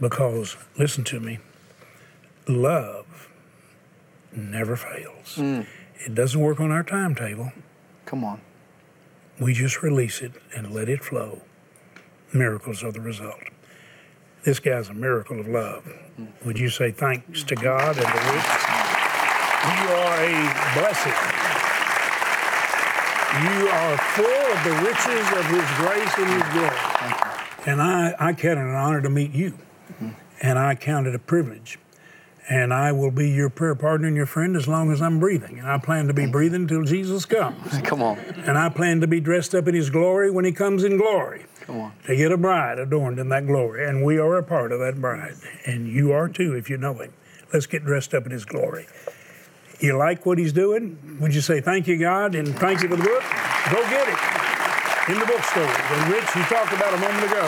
because, 0.00 0.56
listen 0.78 1.04
to 1.04 1.20
me, 1.20 1.38
love 2.48 3.28
never 4.34 4.76
fails. 4.76 5.36
Hmm. 5.36 5.60
It 6.04 6.14
doesn't 6.14 6.40
work 6.40 6.60
on 6.60 6.70
our 6.70 6.82
timetable. 6.82 7.52
Come 8.12 8.24
on. 8.24 8.42
We 9.40 9.54
just 9.54 9.82
release 9.82 10.20
it 10.20 10.32
and 10.54 10.70
let 10.70 10.90
it 10.90 11.02
flow. 11.02 11.40
Miracles 12.34 12.84
are 12.84 12.92
the 12.92 13.00
result. 13.00 13.40
This 14.44 14.60
guy's 14.60 14.90
a 14.90 14.92
miracle 14.92 15.40
of 15.40 15.48
love. 15.48 15.90
Would 16.44 16.58
you 16.58 16.68
say 16.68 16.90
thanks 16.90 17.42
to 17.44 17.54
God 17.54 17.96
and 17.96 18.04
the? 18.04 18.32
You 19.64 19.88
are 19.96 20.24
a 20.28 20.36
blessing. 20.76 21.18
You 23.48 23.68
are 23.70 23.96
full 23.96 24.44
of 24.52 24.62
the 24.62 24.74
riches 24.84 25.26
of 25.32 25.46
His 25.46 25.64
grace 25.80 26.12
and 26.18 26.28
His 26.34 26.52
glory. 26.52 27.64
And 27.64 27.80
I, 27.80 28.14
I 28.18 28.34
count 28.34 28.58
it 28.58 28.62
an 28.62 28.74
honor 28.74 29.00
to 29.00 29.08
meet 29.08 29.32
you. 29.32 29.52
Mm-hmm. 29.52 30.10
And 30.42 30.58
I 30.58 30.74
count 30.74 31.06
it 31.06 31.14
a 31.14 31.18
privilege. 31.18 31.78
And 32.48 32.74
I 32.74 32.92
will 32.92 33.10
be 33.10 33.30
your 33.30 33.48
prayer 33.48 33.74
partner 33.74 34.08
and 34.08 34.16
your 34.16 34.26
friend 34.26 34.56
as 34.56 34.66
long 34.66 34.92
as 34.92 35.00
I'm 35.00 35.20
breathing. 35.20 35.58
And 35.58 35.68
I 35.68 35.78
plan 35.78 36.08
to 36.08 36.14
be 36.14 36.26
breathing 36.26 36.62
until 36.62 36.82
Jesus 36.82 37.24
comes. 37.24 37.78
Come 37.84 38.02
on. 38.02 38.18
And 38.18 38.58
I 38.58 38.68
plan 38.68 39.00
to 39.00 39.06
be 39.06 39.20
dressed 39.20 39.54
up 39.54 39.68
in 39.68 39.74
his 39.74 39.90
glory 39.90 40.30
when 40.30 40.44
he 40.44 40.52
comes 40.52 40.82
in 40.82 40.96
glory. 40.96 41.44
Come 41.60 41.80
on. 41.80 41.92
To 42.06 42.16
get 42.16 42.32
a 42.32 42.36
bride 42.36 42.78
adorned 42.78 43.18
in 43.18 43.28
that 43.28 43.46
glory. 43.46 43.88
And 43.88 44.04
we 44.04 44.18
are 44.18 44.36
a 44.36 44.42
part 44.42 44.72
of 44.72 44.80
that 44.80 45.00
bride. 45.00 45.34
And 45.66 45.86
you 45.86 46.12
are 46.12 46.28
too 46.28 46.54
if 46.54 46.68
you 46.68 46.76
know 46.76 46.94
him. 46.94 47.12
Let's 47.52 47.66
get 47.66 47.84
dressed 47.84 48.12
up 48.12 48.26
in 48.26 48.32
his 48.32 48.44
glory. 48.44 48.86
You 49.78 49.96
like 49.96 50.26
what 50.26 50.38
he's 50.38 50.52
doing? 50.52 51.18
Would 51.20 51.34
you 51.34 51.40
say 51.40 51.60
thank 51.60 51.86
you, 51.86 51.98
God, 51.98 52.34
and 52.34 52.48
thank 52.58 52.82
you 52.82 52.88
for 52.88 52.96
the 52.96 53.02
book? 53.02 53.22
Go 53.70 53.82
get 53.90 54.08
it 54.08 55.12
in 55.12 55.18
the 55.18 55.26
bookstore. 55.26 55.64
And 55.64 56.12
Rich, 56.12 56.36
you 56.36 56.42
talked 56.44 56.72
about 56.72 56.94
a 56.94 56.98
moment 56.98 57.24
ago 57.24 57.46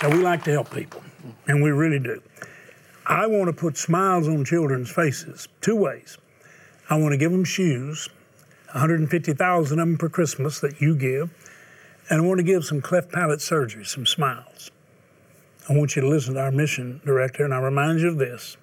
that 0.00 0.10
we 0.12 0.22
like 0.22 0.44
to 0.44 0.52
help 0.52 0.70
people, 0.72 1.02
and 1.48 1.62
we 1.62 1.70
really 1.70 1.98
do. 1.98 2.22
I 3.08 3.26
want 3.26 3.46
to 3.46 3.54
put 3.54 3.78
smiles 3.78 4.28
on 4.28 4.44
children's 4.44 4.90
faces 4.90 5.48
two 5.62 5.74
ways. 5.74 6.18
I 6.90 6.98
want 6.98 7.12
to 7.12 7.16
give 7.16 7.32
them 7.32 7.44
shoes, 7.44 8.10
150,000 8.72 9.78
of 9.78 9.86
them 9.86 9.96
per 9.96 10.10
Christmas 10.10 10.60
that 10.60 10.82
you 10.82 10.94
give, 10.94 11.30
and 12.10 12.20
I 12.20 12.24
want 12.24 12.38
to 12.38 12.44
give 12.44 12.66
some 12.66 12.82
cleft 12.82 13.10
palate 13.10 13.40
surgery, 13.40 13.84
some 13.84 14.04
smiles. 14.04 14.70
I 15.70 15.72
want 15.74 15.96
you 15.96 16.02
to 16.02 16.08
listen 16.08 16.34
to 16.34 16.40
our 16.40 16.52
mission 16.52 17.00
director, 17.04 17.44
and 17.44 17.54
I 17.54 17.60
remind 17.60 18.00
you 18.00 18.08
of 18.08 18.18
this. 18.18 18.58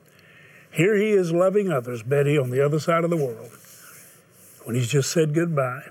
Here 0.71 0.95
he 0.95 1.11
is 1.11 1.31
loving 1.31 1.71
others, 1.71 2.03
Betty, 2.03 2.37
on 2.37 2.51
the 2.51 2.63
other 2.63 2.79
side 2.79 3.03
of 3.03 3.09
the 3.09 3.17
world, 3.17 3.51
when 4.63 4.75
he's 4.75 4.89
just 4.89 5.11
said 5.11 5.33
goodbye 5.33 5.89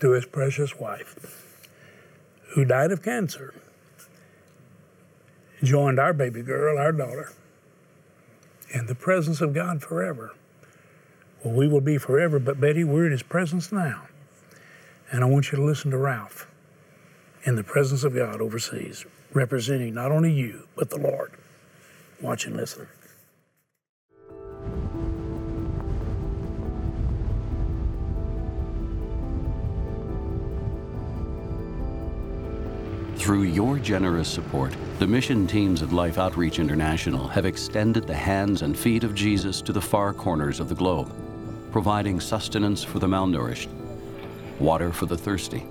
to 0.00 0.12
his 0.12 0.24
precious 0.24 0.78
wife, 0.78 1.68
who 2.54 2.64
died 2.64 2.90
of 2.90 3.02
cancer, 3.02 3.52
joined 5.62 5.98
our 5.98 6.12
baby 6.12 6.42
girl, 6.42 6.78
our 6.78 6.92
daughter, 6.92 7.32
in 8.70 8.86
the 8.86 8.94
presence 8.94 9.40
of 9.40 9.52
God 9.52 9.82
forever. 9.82 10.34
Well, 11.44 11.54
we 11.54 11.68
will 11.68 11.80
be 11.80 11.98
forever, 11.98 12.38
but 12.38 12.60
Betty, 12.60 12.84
we're 12.84 13.06
in 13.06 13.12
his 13.12 13.22
presence 13.22 13.72
now. 13.72 14.02
And 15.10 15.22
I 15.22 15.26
want 15.26 15.52
you 15.52 15.58
to 15.58 15.64
listen 15.64 15.90
to 15.90 15.98
Ralph 15.98 16.48
in 17.44 17.56
the 17.56 17.64
presence 17.64 18.04
of 18.04 18.14
God 18.14 18.40
overseas, 18.40 19.04
representing 19.32 19.94
not 19.94 20.12
only 20.12 20.32
you, 20.32 20.68
but 20.76 20.90
the 20.90 20.98
Lord. 20.98 21.32
Watch 22.20 22.46
and 22.46 22.56
listen. 22.56 22.86
Through 33.22 33.44
your 33.44 33.78
generous 33.78 34.26
support, 34.26 34.74
the 34.98 35.06
mission 35.06 35.46
teams 35.46 35.80
of 35.80 35.92
Life 35.92 36.18
Outreach 36.18 36.58
International 36.58 37.28
have 37.28 37.46
extended 37.46 38.04
the 38.04 38.12
hands 38.12 38.62
and 38.62 38.76
feet 38.76 39.04
of 39.04 39.14
Jesus 39.14 39.62
to 39.62 39.72
the 39.72 39.80
far 39.80 40.12
corners 40.12 40.58
of 40.58 40.68
the 40.68 40.74
globe, 40.74 41.14
providing 41.70 42.18
sustenance 42.18 42.82
for 42.82 42.98
the 42.98 43.06
malnourished, 43.06 43.68
water 44.58 44.92
for 44.92 45.06
the 45.06 45.16
thirsty, 45.16 45.64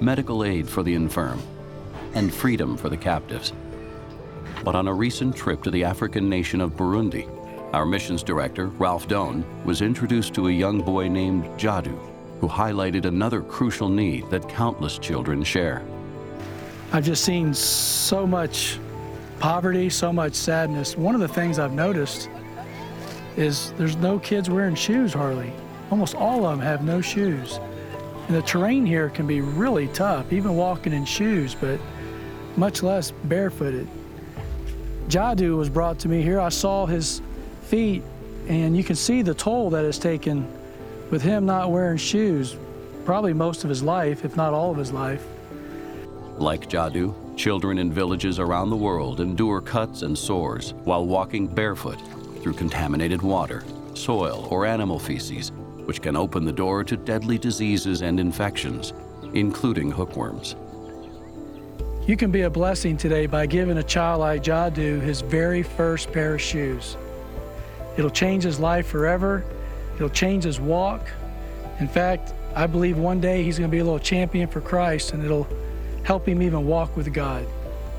medical 0.00 0.44
aid 0.44 0.66
for 0.66 0.82
the 0.82 0.94
infirm, 0.94 1.42
and 2.14 2.32
freedom 2.32 2.78
for 2.78 2.88
the 2.88 2.96
captives. 2.96 3.52
But 4.64 4.74
on 4.74 4.88
a 4.88 4.94
recent 4.94 5.36
trip 5.36 5.62
to 5.64 5.70
the 5.70 5.84
African 5.84 6.26
nation 6.26 6.62
of 6.62 6.74
Burundi, 6.74 7.28
our 7.74 7.84
missions 7.84 8.22
director, 8.22 8.68
Ralph 8.68 9.06
Doan, 9.08 9.44
was 9.66 9.82
introduced 9.82 10.32
to 10.36 10.48
a 10.48 10.50
young 10.50 10.80
boy 10.80 11.08
named 11.08 11.44
Jadu, 11.60 11.98
who 12.40 12.48
highlighted 12.48 13.04
another 13.04 13.42
crucial 13.42 13.90
need 13.90 14.30
that 14.30 14.48
countless 14.48 14.96
children 14.96 15.44
share. 15.44 15.84
I've 16.94 17.06
just 17.06 17.24
seen 17.24 17.54
so 17.54 18.26
much 18.26 18.78
poverty, 19.38 19.88
so 19.88 20.12
much 20.12 20.34
sadness. 20.34 20.94
One 20.94 21.14
of 21.14 21.22
the 21.22 21.28
things 21.28 21.58
I've 21.58 21.72
noticed 21.72 22.28
is 23.34 23.72
there's 23.78 23.96
no 23.96 24.18
kids 24.18 24.50
wearing 24.50 24.74
shoes 24.74 25.14
hardly. 25.14 25.54
Almost 25.90 26.14
all 26.14 26.44
of 26.44 26.50
them 26.50 26.60
have 26.60 26.84
no 26.84 27.00
shoes. 27.00 27.58
And 28.26 28.36
the 28.36 28.42
terrain 28.42 28.84
here 28.84 29.08
can 29.08 29.26
be 29.26 29.40
really 29.40 29.88
tough, 29.88 30.34
even 30.34 30.54
walking 30.54 30.92
in 30.92 31.06
shoes, 31.06 31.54
but 31.54 31.80
much 32.58 32.82
less 32.82 33.10
barefooted. 33.24 33.88
Jadu 35.08 35.56
was 35.56 35.70
brought 35.70 35.98
to 36.00 36.08
me 36.08 36.20
here. 36.20 36.38
I 36.38 36.50
saw 36.50 36.84
his 36.84 37.22
feet, 37.62 38.02
and 38.48 38.76
you 38.76 38.84
can 38.84 38.96
see 38.96 39.22
the 39.22 39.32
toll 39.32 39.70
that 39.70 39.86
it's 39.86 39.96
taken 39.96 40.46
with 41.10 41.22
him 41.22 41.46
not 41.46 41.70
wearing 41.70 41.96
shoes, 41.96 42.54
probably 43.06 43.32
most 43.32 43.64
of 43.64 43.70
his 43.70 43.82
life, 43.82 44.26
if 44.26 44.36
not 44.36 44.52
all 44.52 44.70
of 44.70 44.76
his 44.76 44.92
life. 44.92 45.26
Like 46.38 46.68
Jadu, 46.68 47.14
children 47.36 47.78
in 47.78 47.92
villages 47.92 48.38
around 48.38 48.70
the 48.70 48.76
world 48.76 49.20
endure 49.20 49.60
cuts 49.60 50.02
and 50.02 50.16
sores 50.16 50.74
while 50.84 51.06
walking 51.06 51.46
barefoot 51.46 52.00
through 52.40 52.54
contaminated 52.54 53.22
water, 53.22 53.64
soil, 53.94 54.48
or 54.50 54.66
animal 54.66 54.98
feces, 54.98 55.52
which 55.84 56.02
can 56.02 56.16
open 56.16 56.44
the 56.44 56.52
door 56.52 56.84
to 56.84 56.96
deadly 56.96 57.38
diseases 57.38 58.02
and 58.02 58.18
infections, 58.18 58.92
including 59.34 59.90
hookworms. 59.90 60.56
You 62.06 62.16
can 62.16 62.32
be 62.32 62.42
a 62.42 62.50
blessing 62.50 62.96
today 62.96 63.26
by 63.26 63.46
giving 63.46 63.78
a 63.78 63.82
child 63.82 64.20
like 64.20 64.42
Jadu 64.42 65.00
his 65.00 65.20
very 65.20 65.62
first 65.62 66.10
pair 66.10 66.34
of 66.34 66.40
shoes. 66.40 66.96
It'll 67.96 68.10
change 68.10 68.42
his 68.42 68.58
life 68.58 68.86
forever. 68.86 69.44
It'll 69.94 70.08
change 70.08 70.44
his 70.44 70.58
walk. 70.58 71.06
In 71.78 71.86
fact, 71.86 72.34
I 72.56 72.66
believe 72.66 72.98
one 72.98 73.20
day 73.20 73.44
he's 73.44 73.58
going 73.58 73.70
to 73.70 73.72
be 73.72 73.78
a 73.78 73.84
little 73.84 74.00
champion 74.00 74.48
for 74.48 74.60
Christ 74.60 75.12
and 75.12 75.24
it'll 75.24 75.46
help 76.04 76.26
him 76.26 76.42
even 76.42 76.66
walk 76.66 76.96
with 76.96 77.12
God. 77.12 77.46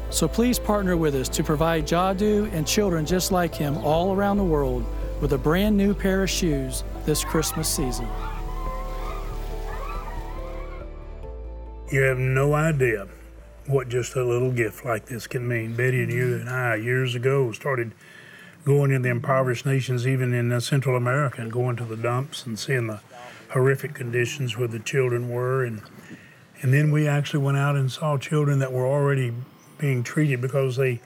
So 0.09 0.27
please 0.27 0.59
partner 0.59 0.95
with 0.95 1.15
us 1.15 1.27
to 1.29 1.43
provide 1.43 1.87
Jadu 1.87 2.51
and 2.53 2.67
children 2.67 3.05
just 3.05 3.31
like 3.31 3.55
him 3.55 3.77
all 3.79 4.13
around 4.13 4.37
the 4.37 4.43
world 4.43 4.85
with 5.21 5.33
a 5.33 5.37
brand 5.37 5.75
new 5.75 5.93
pair 5.93 6.23
of 6.23 6.29
shoes 6.29 6.83
this 7.05 7.23
Christmas 7.23 7.67
season. 7.67 8.07
You 11.91 12.01
have 12.01 12.17
no 12.17 12.53
idea 12.53 13.07
what 13.67 13.87
just 13.87 14.15
a 14.15 14.23
little 14.23 14.51
gift 14.51 14.83
like 14.83 15.05
this 15.05 15.25
can 15.25 15.47
mean. 15.47 15.75
Betty 15.75 16.03
and 16.03 16.11
you 16.11 16.35
and 16.35 16.49
I, 16.49 16.75
years 16.75 17.15
ago, 17.15 17.51
started 17.51 17.93
going 18.65 18.91
in 18.91 19.01
the 19.01 19.09
impoverished 19.09 19.65
nations, 19.65 20.07
even 20.07 20.33
in 20.33 20.51
uh, 20.51 20.59
Central 20.59 20.95
America, 20.95 21.41
and 21.41 21.51
going 21.51 21.75
to 21.77 21.85
the 21.85 21.95
dumps 21.95 22.45
and 22.45 22.57
seeing 22.57 22.87
the 22.87 22.99
horrific 23.51 23.93
conditions 23.93 24.57
where 24.57 24.67
the 24.67 24.79
children 24.79 25.29
were. 25.29 25.63
And, 25.63 25.81
and 26.63 26.73
then 26.73 26.91
we 26.91 27.07
actually 27.07 27.43
went 27.43 27.57
out 27.57 27.75
and 27.75 27.91
saw 27.91 28.17
children 28.17 28.59
that 28.59 28.71
were 28.71 28.87
already 28.87 29.33
being 29.77 30.01
treated 30.01 30.39
because 30.39 30.77
they 30.77 31.01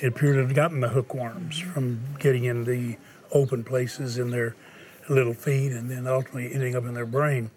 it 0.00 0.08
appeared 0.08 0.36
to 0.36 0.42
have 0.42 0.54
gotten 0.54 0.80
the 0.80 0.88
hookworms 0.88 1.58
from 1.58 2.00
getting 2.18 2.44
in 2.44 2.64
the 2.64 2.96
open 3.30 3.62
places 3.62 4.18
in 4.18 4.30
their 4.30 4.56
little 5.08 5.34
feet 5.34 5.72
and 5.72 5.90
then 5.90 6.06
ultimately 6.06 6.52
ending 6.52 6.74
up 6.74 6.84
in 6.84 6.94
their 6.94 7.06
brain. 7.06 7.50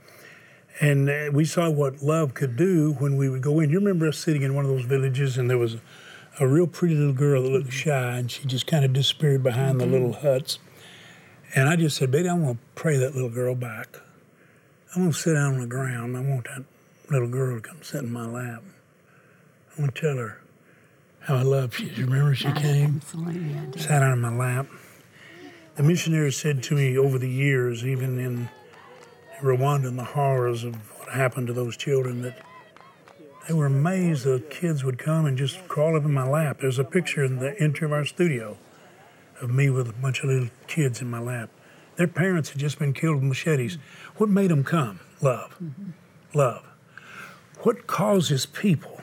And 0.82 1.10
uh, 1.10 1.30
we 1.34 1.46
saw 1.46 1.70
what 1.70 2.02
love 2.02 2.34
could 2.34 2.56
do 2.56 2.94
when 3.00 3.18
we 3.18 3.30
would 3.30 3.42
go 3.42 3.60
in. 3.60 3.70
You 3.70 3.80
remember 3.80 4.08
us 4.08 4.18
sitting 4.18 4.42
in 4.42 4.54
one 4.54 4.66
of 4.66 4.72
those 4.72 4.86
villages 4.86 5.38
and 5.38 5.50
there 5.50 5.58
was 5.58 5.78
a 6.40 6.48
real 6.48 6.68
pretty 6.68 6.96
little 6.96 7.14
girl 7.14 7.44
that 7.44 7.50
looked 7.50 7.74
shy, 7.74 8.18
and 8.18 8.32
she 8.32 8.46
just 8.46 8.66
kind 8.66 8.86
of 8.86 8.94
disappeared 8.94 9.44
behind 9.44 9.80
mm-hmm. 9.80 9.92
the 9.92 9.98
little 9.98 10.14
huts. 10.14 10.60
And 11.54 11.68
I 11.68 11.76
just 11.76 11.98
said, 11.98 12.12
Betty, 12.12 12.30
I'm 12.30 12.44
going 12.44 12.56
to 12.56 12.62
pray 12.76 12.98
that 12.98 13.14
little 13.14 13.30
girl 13.30 13.56
back. 13.56 13.98
I'm 14.96 15.02
going 15.02 15.12
to 15.12 15.18
sit 15.18 15.34
down 15.34 15.56
on 15.56 15.60
the 15.60 15.68
ground. 15.68 16.16
I 16.16 16.22
want 16.22 16.46
that 16.46 16.64
little 17.10 17.28
girl 17.28 17.56
to 17.56 17.62
come 17.62 17.82
sit 17.82 18.04
in 18.04 18.12
my 18.12 18.26
lap. 18.26 18.64
I 19.78 19.82
want 19.82 19.96
to 19.96 20.02
tell 20.02 20.18
her 20.18 20.42
how 21.22 21.38
I 21.38 21.42
love 21.42 21.80
you. 21.80 21.88
You 21.88 22.06
remember 22.06 22.36
she 22.36 22.52
came? 22.54 23.02
Absolutely, 23.02 23.56
I. 23.56 23.78
Sat 23.78 24.04
on 24.04 24.22
my 24.22 24.36
lap. 24.36 24.68
The 25.76 25.84
missionaries 25.84 26.38
said 26.38 26.62
to 26.64 26.76
me 26.76 26.98
over 26.98 27.18
the 27.18 27.30
years, 27.30 27.86
even 27.86 28.20
in 28.20 28.50
Rwanda 29.42 29.88
and 29.88 29.98
the 29.98 30.04
horrors 30.04 30.64
of 30.64 30.76
what 31.00 31.10
happened 31.10 31.48
to 31.48 31.54
those 31.54 31.78
children, 31.78 32.22
that 32.24 32.46
they 33.48 33.54
were 33.54 33.68
amazed 33.68 34.26
the 34.26 34.44
kids 34.50 34.84
would 34.84 34.98
come 34.98 35.26
and 35.26 35.38
just 35.38 35.68
crawl 35.68 35.96
up 35.96 36.04
in 36.04 36.14
my 36.14 36.28
lap. 36.28 36.60
There's 36.62 36.80
a 36.80 36.84
picture 36.84 37.24
in 37.24 37.40
the 37.40 37.60
entry 37.60 37.86
of 37.86 37.94
our 37.94 38.06
studio 38.06 38.58
of 39.42 39.50
me 39.50 39.70
with 39.70 39.90
a 39.90 39.94
bunch 39.94 40.20
of 40.20 40.30
little 40.30 40.50
kids 40.68 41.02
in 41.02 41.10
my 41.10 41.20
lap. 41.20 41.50
Their 41.96 42.08
parents 42.08 42.50
had 42.50 42.60
just 42.60 42.78
been 42.78 42.94
killed 42.94 43.16
with 43.16 43.24
machetes. 43.24 43.78
What 44.18 44.30
made 44.30 44.52
them 44.52 44.64
come? 44.64 45.00
Love. 45.22 45.56
Mm-hmm. 45.62 45.92
Love. 46.34 46.69
What 47.62 47.88
causes 47.88 48.46
people 48.46 49.02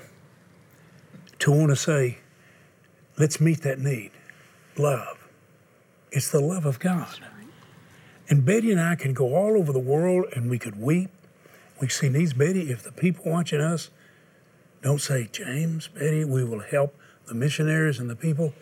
to 1.41 1.51
want 1.51 1.69
to 1.69 1.77
say, 1.77 2.19
let's 3.19 3.41
meet 3.41 3.63
that 3.63 3.79
need? 3.79 4.13
Love. 4.79 5.29
It's 6.11 6.31
the 6.31 6.41
love 6.41 6.65
of 6.65 6.79
God. 6.79 7.19
And 8.29 8.45
Betty 8.45 8.73
and 8.73 8.81
I 8.81 8.95
can 8.95 9.13
go 9.13 9.35
all 9.35 9.59
over 9.59 9.73
the 9.73 9.79
world 9.79 10.27
and 10.35 10.51
we 10.51 10.59
could 10.59 10.81
weep. 10.81 11.11
We 11.81 11.89
see 11.89 12.09
these 12.09 12.33
Betty, 12.33 12.71
if 12.71 12.83
the 12.83 12.93
people 12.93 13.31
watching 13.31 13.61
us 13.61 13.91
don't 14.83 15.01
say, 15.01 15.29
James, 15.31 15.89
Betty, 15.89 16.25
we 16.25 16.43
will 16.43 16.61
help 16.61 16.95
the 17.27 17.35
missionaries 17.35 17.99
and 17.99 18.09
the 18.09 18.17
people. 18.17 18.55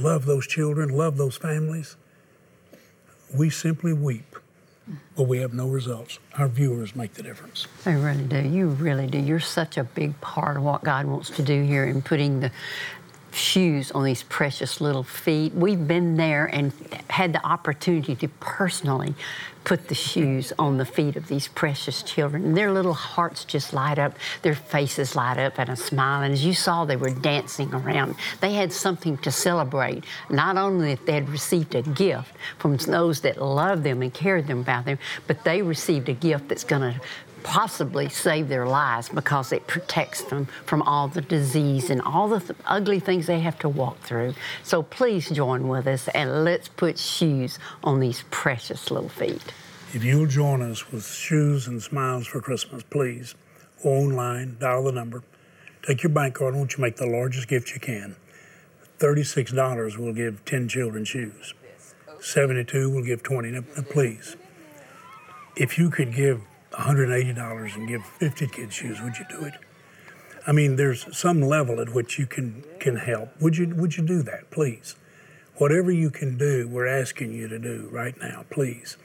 Love 0.00 0.26
those 0.26 0.46
children, 0.46 0.88
love 0.88 1.16
those 1.16 1.36
families. 1.36 1.96
We 3.32 3.48
simply 3.48 3.92
weep, 3.92 4.36
but 5.16 5.24
we 5.24 5.38
have 5.38 5.54
no 5.54 5.68
results. 5.68 6.18
Our 6.34 6.48
viewers 6.48 6.94
make 6.94 7.14
the 7.14 7.22
difference. 7.22 7.66
They 7.84 7.94
really 7.94 8.24
do. 8.24 8.40
You 8.40 8.68
really 8.68 9.06
do. 9.06 9.18
You're 9.18 9.40
such 9.40 9.78
a 9.78 9.84
big 9.84 10.20
part 10.20 10.56
of 10.56 10.62
what 10.62 10.84
God 10.84 11.06
wants 11.06 11.30
to 11.30 11.42
do 11.42 11.62
here 11.62 11.84
in 11.84 12.02
putting 12.02 12.40
the 12.40 12.50
shoes 13.34 13.90
on 13.92 14.04
these 14.04 14.22
precious 14.22 14.80
little 14.80 15.02
feet. 15.02 15.54
We've 15.54 15.86
been 15.86 16.16
there 16.16 16.46
and 16.46 16.72
had 17.10 17.32
the 17.32 17.44
opportunity 17.46 18.14
to 18.16 18.28
personally 18.40 19.14
put 19.64 19.88
the 19.88 19.94
shoes 19.94 20.52
on 20.58 20.76
the 20.76 20.84
feet 20.84 21.16
of 21.16 21.26
these 21.26 21.48
precious 21.48 22.02
children. 22.02 22.44
And 22.44 22.56
their 22.56 22.70
little 22.70 22.92
hearts 22.92 23.44
just 23.44 23.72
light 23.72 23.98
up, 23.98 24.14
their 24.42 24.54
faces 24.54 25.16
light 25.16 25.38
up 25.38 25.58
and 25.58 25.70
a 25.70 25.76
smile. 25.76 26.22
And 26.22 26.32
as 26.32 26.44
you 26.44 26.52
saw, 26.52 26.84
they 26.84 26.96
were 26.96 27.10
dancing 27.10 27.72
around. 27.72 28.14
They 28.40 28.52
had 28.52 28.72
something 28.72 29.16
to 29.18 29.30
celebrate. 29.30 30.04
Not 30.28 30.56
only 30.56 30.94
that 30.94 31.06
they 31.06 31.14
had 31.14 31.28
received 31.28 31.74
a 31.74 31.82
gift 31.82 32.32
from 32.58 32.76
those 32.76 33.22
that 33.22 33.40
loved 33.40 33.84
them 33.84 34.02
and 34.02 34.12
cared 34.12 34.46
them 34.46 34.60
about 34.60 34.84
them, 34.84 34.98
but 35.26 35.44
they 35.44 35.62
received 35.62 36.08
a 36.08 36.14
gift 36.14 36.48
that's 36.48 36.64
going 36.64 36.82
to 36.82 37.00
possibly 37.44 38.08
save 38.08 38.48
their 38.48 38.66
lives 38.66 39.08
because 39.08 39.52
it 39.52 39.64
protects 39.68 40.22
them 40.22 40.46
from 40.64 40.82
all 40.82 41.06
the 41.06 41.20
disease 41.20 41.90
and 41.90 42.02
all 42.02 42.26
the 42.26 42.40
th- 42.40 42.58
ugly 42.66 42.98
things 42.98 43.26
they 43.26 43.38
have 43.38 43.58
to 43.60 43.68
walk 43.68 44.00
through. 44.00 44.34
So 44.64 44.82
please 44.82 45.30
join 45.30 45.68
with 45.68 45.86
us 45.86 46.08
and 46.08 46.42
let's 46.44 46.66
put 46.66 46.98
shoes 46.98 47.60
on 47.84 48.00
these 48.00 48.24
precious 48.30 48.90
little 48.90 49.08
feet. 49.08 49.52
If 49.92 50.02
you'll 50.02 50.26
join 50.26 50.62
us 50.62 50.90
with 50.90 51.06
shoes 51.06 51.68
and 51.68 51.80
smiles 51.80 52.26
for 52.26 52.40
Christmas, 52.40 52.82
please 52.82 53.36
go 53.82 53.90
online, 53.90 54.56
dial 54.58 54.82
the 54.84 54.92
number, 54.92 55.22
take 55.86 56.02
your 56.02 56.10
bank 56.10 56.34
card, 56.34 56.54
and 56.54 56.62
won't 56.62 56.76
you 56.76 56.82
make 56.82 56.96
the 56.96 57.06
largest 57.06 57.46
gift 57.46 57.72
you 57.74 57.80
can? 57.80 58.16
$36 58.98 59.98
will 59.98 60.12
give 60.12 60.44
10 60.46 60.68
children 60.68 61.04
shoes. 61.04 61.54
72 62.20 62.90
will 62.90 63.04
give 63.04 63.22
20. 63.22 63.50
Now, 63.50 63.60
please, 63.90 64.36
if 65.56 65.78
you 65.78 65.90
could 65.90 66.14
give 66.14 66.40
$180 66.78 67.74
and 67.74 67.88
give 67.88 68.04
50 68.04 68.46
kids 68.48 68.74
shoes, 68.74 69.00
would 69.00 69.18
you 69.18 69.24
do 69.28 69.44
it? 69.44 69.54
I 70.46 70.52
mean, 70.52 70.76
there's 70.76 71.06
some 71.16 71.40
level 71.40 71.80
at 71.80 71.94
which 71.94 72.18
you 72.18 72.26
can 72.26 72.64
can 72.78 72.96
help. 72.96 73.30
Would 73.40 73.56
you 73.56 73.74
would 73.74 73.96
you 73.96 74.04
do 74.04 74.22
that, 74.22 74.50
please? 74.50 74.94
Whatever 75.56 75.90
you 75.90 76.10
can 76.10 76.36
do, 76.36 76.68
we're 76.68 76.86
asking 76.86 77.32
you 77.32 77.48
to 77.48 77.58
do 77.58 77.88
right 77.90 78.14
now, 78.20 78.44
please. 78.50 78.96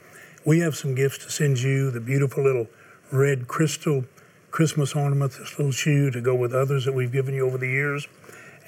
We 0.44 0.58
have 0.60 0.76
some 0.76 0.94
gifts 0.94 1.18
to 1.18 1.30
send 1.30 1.60
you. 1.60 1.90
The 1.90 2.00
beautiful 2.00 2.44
little 2.44 2.66
red 3.10 3.48
crystal 3.48 4.04
Christmas 4.50 4.94
ornament, 4.94 5.32
this 5.38 5.58
little 5.58 5.72
shoe 5.72 6.10
to 6.10 6.20
go 6.20 6.34
with 6.34 6.52
others 6.52 6.84
that 6.84 6.92
we've 6.92 7.12
given 7.12 7.34
you 7.34 7.46
over 7.46 7.56
the 7.56 7.68
years, 7.68 8.06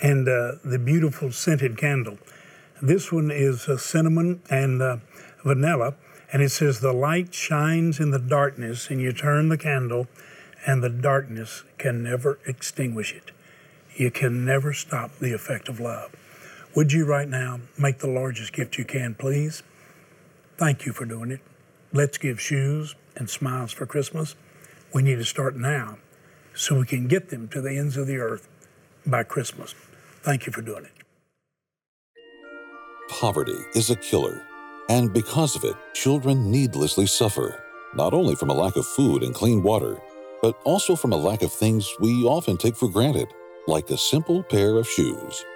and 0.00 0.28
uh, 0.28 0.52
the 0.64 0.78
beautiful 0.78 1.32
scented 1.32 1.76
candle. 1.76 2.18
This 2.80 3.12
one 3.12 3.30
is 3.30 3.68
uh, 3.68 3.76
cinnamon 3.76 4.42
and 4.48 4.80
uh, 4.80 4.96
vanilla 5.44 5.94
and 6.32 6.42
it 6.42 6.50
says, 6.50 6.80
The 6.80 6.92
light 6.92 7.34
shines 7.34 8.00
in 8.00 8.10
the 8.10 8.18
darkness, 8.18 8.88
and 8.90 9.00
you 9.00 9.12
turn 9.12 9.48
the 9.48 9.58
candle, 9.58 10.08
and 10.66 10.82
the 10.82 10.88
darkness 10.88 11.64
can 11.78 12.02
never 12.02 12.38
extinguish 12.46 13.12
it. 13.14 13.30
You 13.94 14.10
can 14.10 14.44
never 14.44 14.72
stop 14.72 15.18
the 15.18 15.34
effect 15.34 15.68
of 15.68 15.78
love. 15.78 16.14
Would 16.74 16.92
you 16.92 17.04
right 17.04 17.28
now 17.28 17.60
make 17.78 17.98
the 17.98 18.06
largest 18.06 18.54
gift 18.54 18.78
you 18.78 18.84
can, 18.84 19.14
please? 19.14 19.62
Thank 20.56 20.86
you 20.86 20.92
for 20.92 21.04
doing 21.04 21.30
it. 21.30 21.40
Let's 21.92 22.16
give 22.16 22.40
shoes 22.40 22.94
and 23.16 23.28
smiles 23.28 23.72
for 23.72 23.84
Christmas. 23.84 24.34
We 24.94 25.02
need 25.02 25.16
to 25.16 25.24
start 25.24 25.56
now 25.56 25.98
so 26.54 26.78
we 26.78 26.86
can 26.86 27.08
get 27.08 27.28
them 27.28 27.48
to 27.48 27.60
the 27.60 27.76
ends 27.76 27.98
of 27.98 28.06
the 28.06 28.16
earth 28.16 28.48
by 29.06 29.22
Christmas. 29.24 29.74
Thank 30.22 30.46
you 30.46 30.52
for 30.52 30.62
doing 30.62 30.84
it. 30.84 30.92
Poverty 33.10 33.58
is 33.74 33.90
a 33.90 33.96
killer, 33.96 34.42
and 34.92 35.10
because 35.10 35.56
of 35.56 35.64
it, 35.64 35.74
children 35.94 36.50
needlessly 36.50 37.06
suffer, 37.06 37.64
not 37.94 38.12
only 38.12 38.34
from 38.34 38.50
a 38.50 38.60
lack 38.62 38.76
of 38.76 38.84
food 38.84 39.22
and 39.22 39.34
clean 39.34 39.62
water, 39.62 39.96
but 40.42 40.54
also 40.64 40.94
from 40.94 41.14
a 41.14 41.16
lack 41.28 41.40
of 41.40 41.50
things 41.50 41.88
we 41.98 42.24
often 42.24 42.58
take 42.58 42.76
for 42.76 42.90
granted, 42.90 43.28
like 43.66 43.88
a 43.88 43.96
simple 43.96 44.42
pair 44.42 44.76
of 44.76 44.86
shoes. 44.86 45.46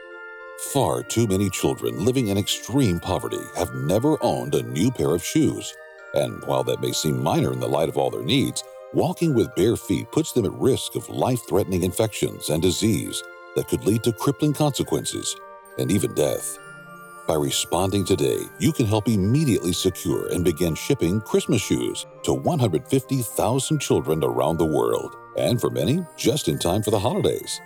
Far 0.72 1.02
too 1.02 1.26
many 1.26 1.50
children 1.50 2.02
living 2.02 2.28
in 2.28 2.38
extreme 2.38 2.98
poverty 2.98 3.44
have 3.58 3.74
never 3.74 4.16
owned 4.22 4.54
a 4.54 4.62
new 4.62 4.90
pair 4.90 5.14
of 5.14 5.22
shoes. 5.22 5.70
And 6.14 6.42
while 6.44 6.64
that 6.64 6.80
may 6.80 6.92
seem 6.92 7.22
minor 7.22 7.52
in 7.52 7.60
the 7.60 7.68
light 7.68 7.90
of 7.90 7.98
all 7.98 8.08
their 8.08 8.24
needs, 8.24 8.64
walking 8.94 9.34
with 9.34 9.54
bare 9.54 9.76
feet 9.76 10.10
puts 10.12 10.32
them 10.32 10.46
at 10.46 10.52
risk 10.52 10.94
of 10.94 11.10
life 11.10 11.46
threatening 11.46 11.82
infections 11.82 12.48
and 12.48 12.62
disease 12.62 13.22
that 13.54 13.68
could 13.68 13.84
lead 13.84 14.02
to 14.04 14.14
crippling 14.14 14.54
consequences 14.54 15.36
and 15.78 15.90
even 15.90 16.14
death. 16.14 16.58
By 17.26 17.34
responding 17.34 18.04
today, 18.04 18.42
you 18.60 18.72
can 18.72 18.86
help 18.86 19.08
immediately 19.08 19.72
secure 19.72 20.28
and 20.32 20.44
begin 20.44 20.76
shipping 20.76 21.20
Christmas 21.20 21.60
shoes 21.60 22.06
to 22.22 22.32
150,000 22.32 23.80
children 23.80 24.22
around 24.22 24.58
the 24.58 24.64
world, 24.64 25.16
and 25.36 25.60
for 25.60 25.68
many, 25.68 26.06
just 26.16 26.46
in 26.46 26.56
time 26.56 26.84
for 26.84 26.92
the 26.92 27.00
holidays. 27.00 27.60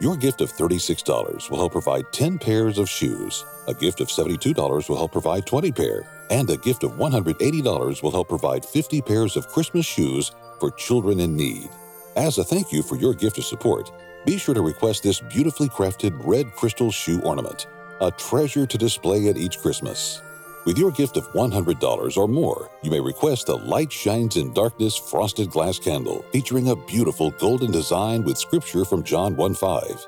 Your 0.00 0.14
gift 0.14 0.42
of 0.42 0.52
$36 0.52 1.50
will 1.50 1.56
help 1.56 1.72
provide 1.72 2.12
10 2.12 2.38
pairs 2.38 2.78
of 2.78 2.88
shoes. 2.88 3.46
A 3.66 3.72
gift 3.72 4.00
of 4.00 4.08
$72 4.08 4.88
will 4.88 4.96
help 4.96 5.12
provide 5.12 5.46
20 5.46 5.72
pair. 5.72 6.02
And 6.30 6.48
a 6.50 6.56
gift 6.58 6.84
of 6.84 6.92
$180 6.92 8.02
will 8.02 8.10
help 8.10 8.28
provide 8.28 8.64
50 8.64 9.00
pairs 9.00 9.36
of 9.36 9.48
Christmas 9.48 9.86
shoes 9.86 10.32
for 10.60 10.70
children 10.72 11.18
in 11.18 11.34
need. 11.34 11.70
As 12.14 12.38
a 12.38 12.44
thank 12.44 12.70
you 12.70 12.82
for 12.82 12.96
your 12.96 13.14
gift 13.14 13.38
of 13.38 13.44
support, 13.44 13.90
be 14.24 14.38
sure 14.38 14.54
to 14.54 14.60
request 14.60 15.02
this 15.02 15.20
beautifully 15.20 15.68
crafted 15.68 16.14
red 16.24 16.52
crystal 16.52 16.92
shoe 16.92 17.20
ornament, 17.22 17.66
a 18.00 18.10
treasure 18.12 18.66
to 18.66 18.78
display 18.78 19.28
at 19.28 19.36
each 19.36 19.58
Christmas. 19.58 20.22
With 20.64 20.76
your 20.76 20.90
gift 20.90 21.16
of 21.16 21.26
$100 21.32 22.16
or 22.16 22.28
more, 22.28 22.70
you 22.82 22.90
may 22.90 23.00
request 23.00 23.46
the 23.46 23.56
Light 23.56 23.90
Shines 23.90 24.36
in 24.36 24.52
Darkness 24.52 24.96
frosted 24.96 25.50
glass 25.50 25.78
candle 25.78 26.24
featuring 26.32 26.68
a 26.68 26.76
beautiful 26.76 27.30
golden 27.30 27.70
design 27.70 28.22
with 28.22 28.36
scripture 28.36 28.84
from 28.84 29.02
John 29.02 29.34
1 29.36 29.54
5. 29.54 30.06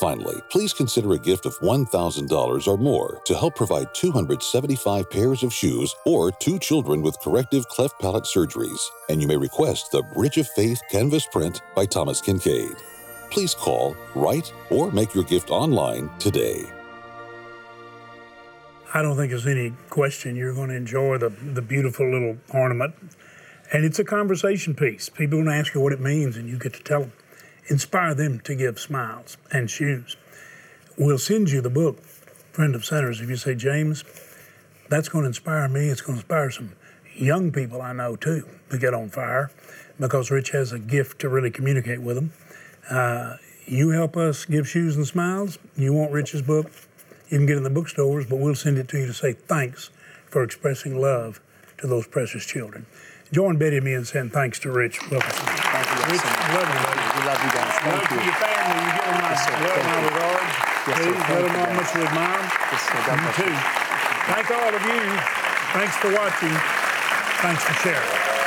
Finally, 0.00 0.40
please 0.50 0.72
consider 0.72 1.12
a 1.12 1.18
gift 1.18 1.46
of 1.46 1.58
$1,000 1.60 2.66
or 2.68 2.76
more 2.78 3.20
to 3.24 3.34
help 3.34 3.54
provide 3.54 3.94
275 3.94 5.10
pairs 5.10 5.42
of 5.42 5.52
shoes 5.52 5.94
or 6.06 6.30
two 6.32 6.58
children 6.58 7.02
with 7.02 7.20
corrective 7.20 7.68
cleft 7.68 8.00
palate 8.00 8.24
surgeries. 8.24 8.80
And 9.08 9.20
you 9.20 9.28
may 9.28 9.36
request 9.36 9.92
the 9.92 10.02
Bridge 10.02 10.38
of 10.38 10.48
Faith 10.48 10.80
canvas 10.90 11.26
print 11.26 11.62
by 11.74 11.86
Thomas 11.86 12.20
Kinkade. 12.20 12.80
Please 13.30 13.54
call, 13.54 13.96
write, 14.14 14.52
or 14.70 14.90
make 14.92 15.14
your 15.14 15.24
gift 15.24 15.50
online 15.50 16.10
today. 16.18 16.70
I 18.94 19.00
don't 19.00 19.16
think 19.16 19.30
there's 19.30 19.46
any 19.46 19.72
question 19.88 20.36
you're 20.36 20.52
going 20.52 20.68
to 20.68 20.76
enjoy 20.76 21.16
the, 21.16 21.30
the 21.30 21.62
beautiful 21.62 22.10
little 22.10 22.36
ornament. 22.52 22.94
And 23.72 23.86
it's 23.86 23.98
a 23.98 24.04
conversation 24.04 24.74
piece. 24.74 25.08
People 25.08 25.38
are 25.38 25.44
going 25.44 25.54
to 25.54 25.58
ask 25.60 25.74
you 25.74 25.80
what 25.80 25.94
it 25.94 26.00
means, 26.00 26.36
and 26.36 26.46
you 26.46 26.58
get 26.58 26.74
to 26.74 26.82
tell 26.82 27.00
them. 27.00 27.12
Inspire 27.68 28.14
them 28.14 28.40
to 28.40 28.54
give 28.54 28.78
smiles 28.78 29.38
and 29.50 29.70
shoes. 29.70 30.16
We'll 30.98 31.16
send 31.16 31.50
you 31.50 31.62
the 31.62 31.70
book, 31.70 32.04
Friend 32.52 32.74
of 32.74 32.84
Sinners. 32.84 33.22
If 33.22 33.30
you 33.30 33.36
say, 33.36 33.54
James, 33.54 34.04
that's 34.90 35.08
going 35.08 35.22
to 35.22 35.28
inspire 35.28 35.68
me, 35.68 35.88
it's 35.88 36.02
going 36.02 36.18
to 36.18 36.20
inspire 36.20 36.50
some 36.50 36.72
young 37.14 37.50
people 37.50 37.80
I 37.80 37.94
know 37.94 38.16
too 38.16 38.46
to 38.68 38.78
get 38.78 38.92
on 38.92 39.08
fire 39.08 39.50
because 39.98 40.30
Rich 40.30 40.50
has 40.50 40.72
a 40.72 40.78
gift 40.78 41.20
to 41.20 41.30
really 41.30 41.50
communicate 41.50 42.02
with 42.02 42.16
them. 42.16 42.32
Uh, 42.90 43.36
you 43.64 43.90
help 43.90 44.18
us 44.18 44.44
give 44.44 44.68
shoes 44.68 44.96
and 44.96 45.06
smiles. 45.06 45.58
You 45.76 45.94
want 45.94 46.12
Rich's 46.12 46.42
book? 46.42 46.70
You 47.32 47.38
can 47.38 47.46
get 47.46 47.54
it 47.54 47.56
in 47.56 47.62
the 47.64 47.70
bookstores, 47.72 48.26
but 48.28 48.36
we'll 48.36 48.54
send 48.54 48.76
it 48.76 48.88
to 48.88 48.98
you 48.98 49.06
to 49.06 49.14
say 49.14 49.32
thanks 49.32 49.88
for 50.28 50.42
expressing 50.44 51.00
love 51.00 51.40
to 51.78 51.86
those 51.86 52.06
precious 52.06 52.44
children. 52.44 52.84
Join 53.32 53.56
Betty 53.56 53.76
and 53.80 53.86
me 53.86 53.94
in 53.94 54.04
saying 54.04 54.36
thanks 54.36 54.58
to 54.60 54.70
Rich 54.70 55.00
Wilkerson. 55.10 55.46
Thank 55.48 55.88
you 55.88 56.12
Rich, 56.12 56.20
so 56.20 56.28
love 56.28 56.68
you. 56.68 56.76
We 56.92 57.24
love 57.24 57.40
you 57.40 57.50
guys. 57.56 57.72
Thank 57.80 57.96
Love 57.96 58.04
to 58.04 58.14
you. 58.16 58.20
your 58.20 58.36
family. 58.36 58.84
You 58.84 58.92
give 58.92 59.04
them 59.08 59.16
my, 59.16 59.32
Yes, 59.32 59.48
love 59.48 59.80
and 59.80 59.88
my 59.88 60.00
regards. 60.12 60.52
Yes. 60.84 60.98
Please 61.00 61.16
let 61.16 61.40
them 61.40 61.52
know 61.56 61.72
much 61.72 61.96
admire 62.04 62.36
them. 62.36 62.52
Yes, 62.68 62.82
sir. 62.84 63.00
God 63.00 63.16
you. 63.16 63.48
too. 63.48 63.56
Thank 64.28 64.46
all 64.52 64.74
of 64.76 64.84
you. 64.84 65.02
Thanks 65.72 65.96
for 66.04 66.12
watching. 66.12 66.52
Thanks 67.40 67.64
for 67.64 67.74
sharing. 67.80 68.41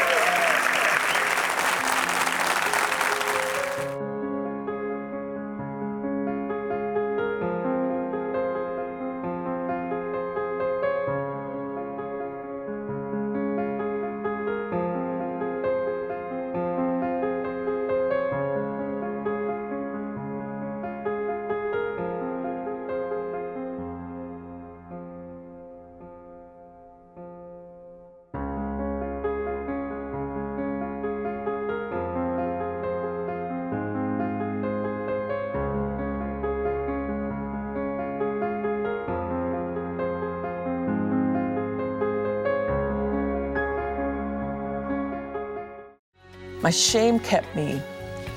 My 46.65 46.71
shame 46.71 47.19
kept 47.19 47.55
me 47.55 47.79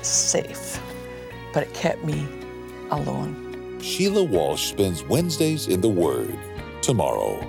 safe, 0.03 0.79
but 1.51 1.63
it 1.63 1.73
kept 1.73 2.03
me 2.05 2.27
alone. 2.91 3.79
Sheila 3.81 4.21
Walsh 4.21 4.69
spends 4.69 5.03
Wednesdays 5.03 5.67
in 5.67 5.81
the 5.81 5.89
Word. 5.89 6.37
Tomorrow. 6.83 7.43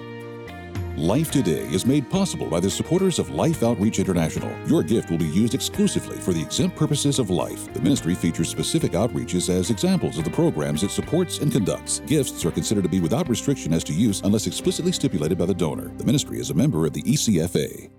Life 0.97 1.31
Today 1.31 1.69
is 1.69 1.85
made 1.85 2.09
possible 2.09 2.47
by 2.47 2.61
the 2.61 2.71
supporters 2.71 3.19
of 3.19 3.29
Life 3.29 3.63
Outreach 3.63 3.99
International. 3.99 4.51
Your 4.67 4.83
gift 4.83 5.11
will 5.11 5.19
be 5.19 5.27
used 5.29 5.53
exclusively 5.53 6.17
for 6.17 6.33
the 6.33 6.41
exempt 6.41 6.79
purposes 6.79 7.19
of 7.19 7.29
life. 7.29 7.71
The 7.75 7.83
ministry 7.83 8.15
features 8.15 8.49
specific 8.49 8.93
outreaches 8.93 9.51
as 9.51 9.69
examples 9.69 10.17
of 10.17 10.25
the 10.25 10.31
programs 10.31 10.83
it 10.83 10.93
supports 10.93 11.41
and 11.41 11.53
conducts. 11.53 12.01
Gifts 12.07 12.43
are 12.47 12.51
considered 12.51 12.85
to 12.85 12.89
be 12.89 13.01
without 13.01 13.29
restriction 13.29 13.75
as 13.75 13.85
to 13.85 13.93
use 13.93 14.23
unless 14.23 14.47
explicitly 14.47 14.93
stipulated 14.93 15.37
by 15.37 15.45
the 15.45 15.53
donor. 15.53 15.93
The 15.99 16.05
ministry 16.05 16.39
is 16.39 16.49
a 16.49 16.55
member 16.55 16.87
of 16.87 16.95
the 16.95 17.03
ECFA. 17.03 17.91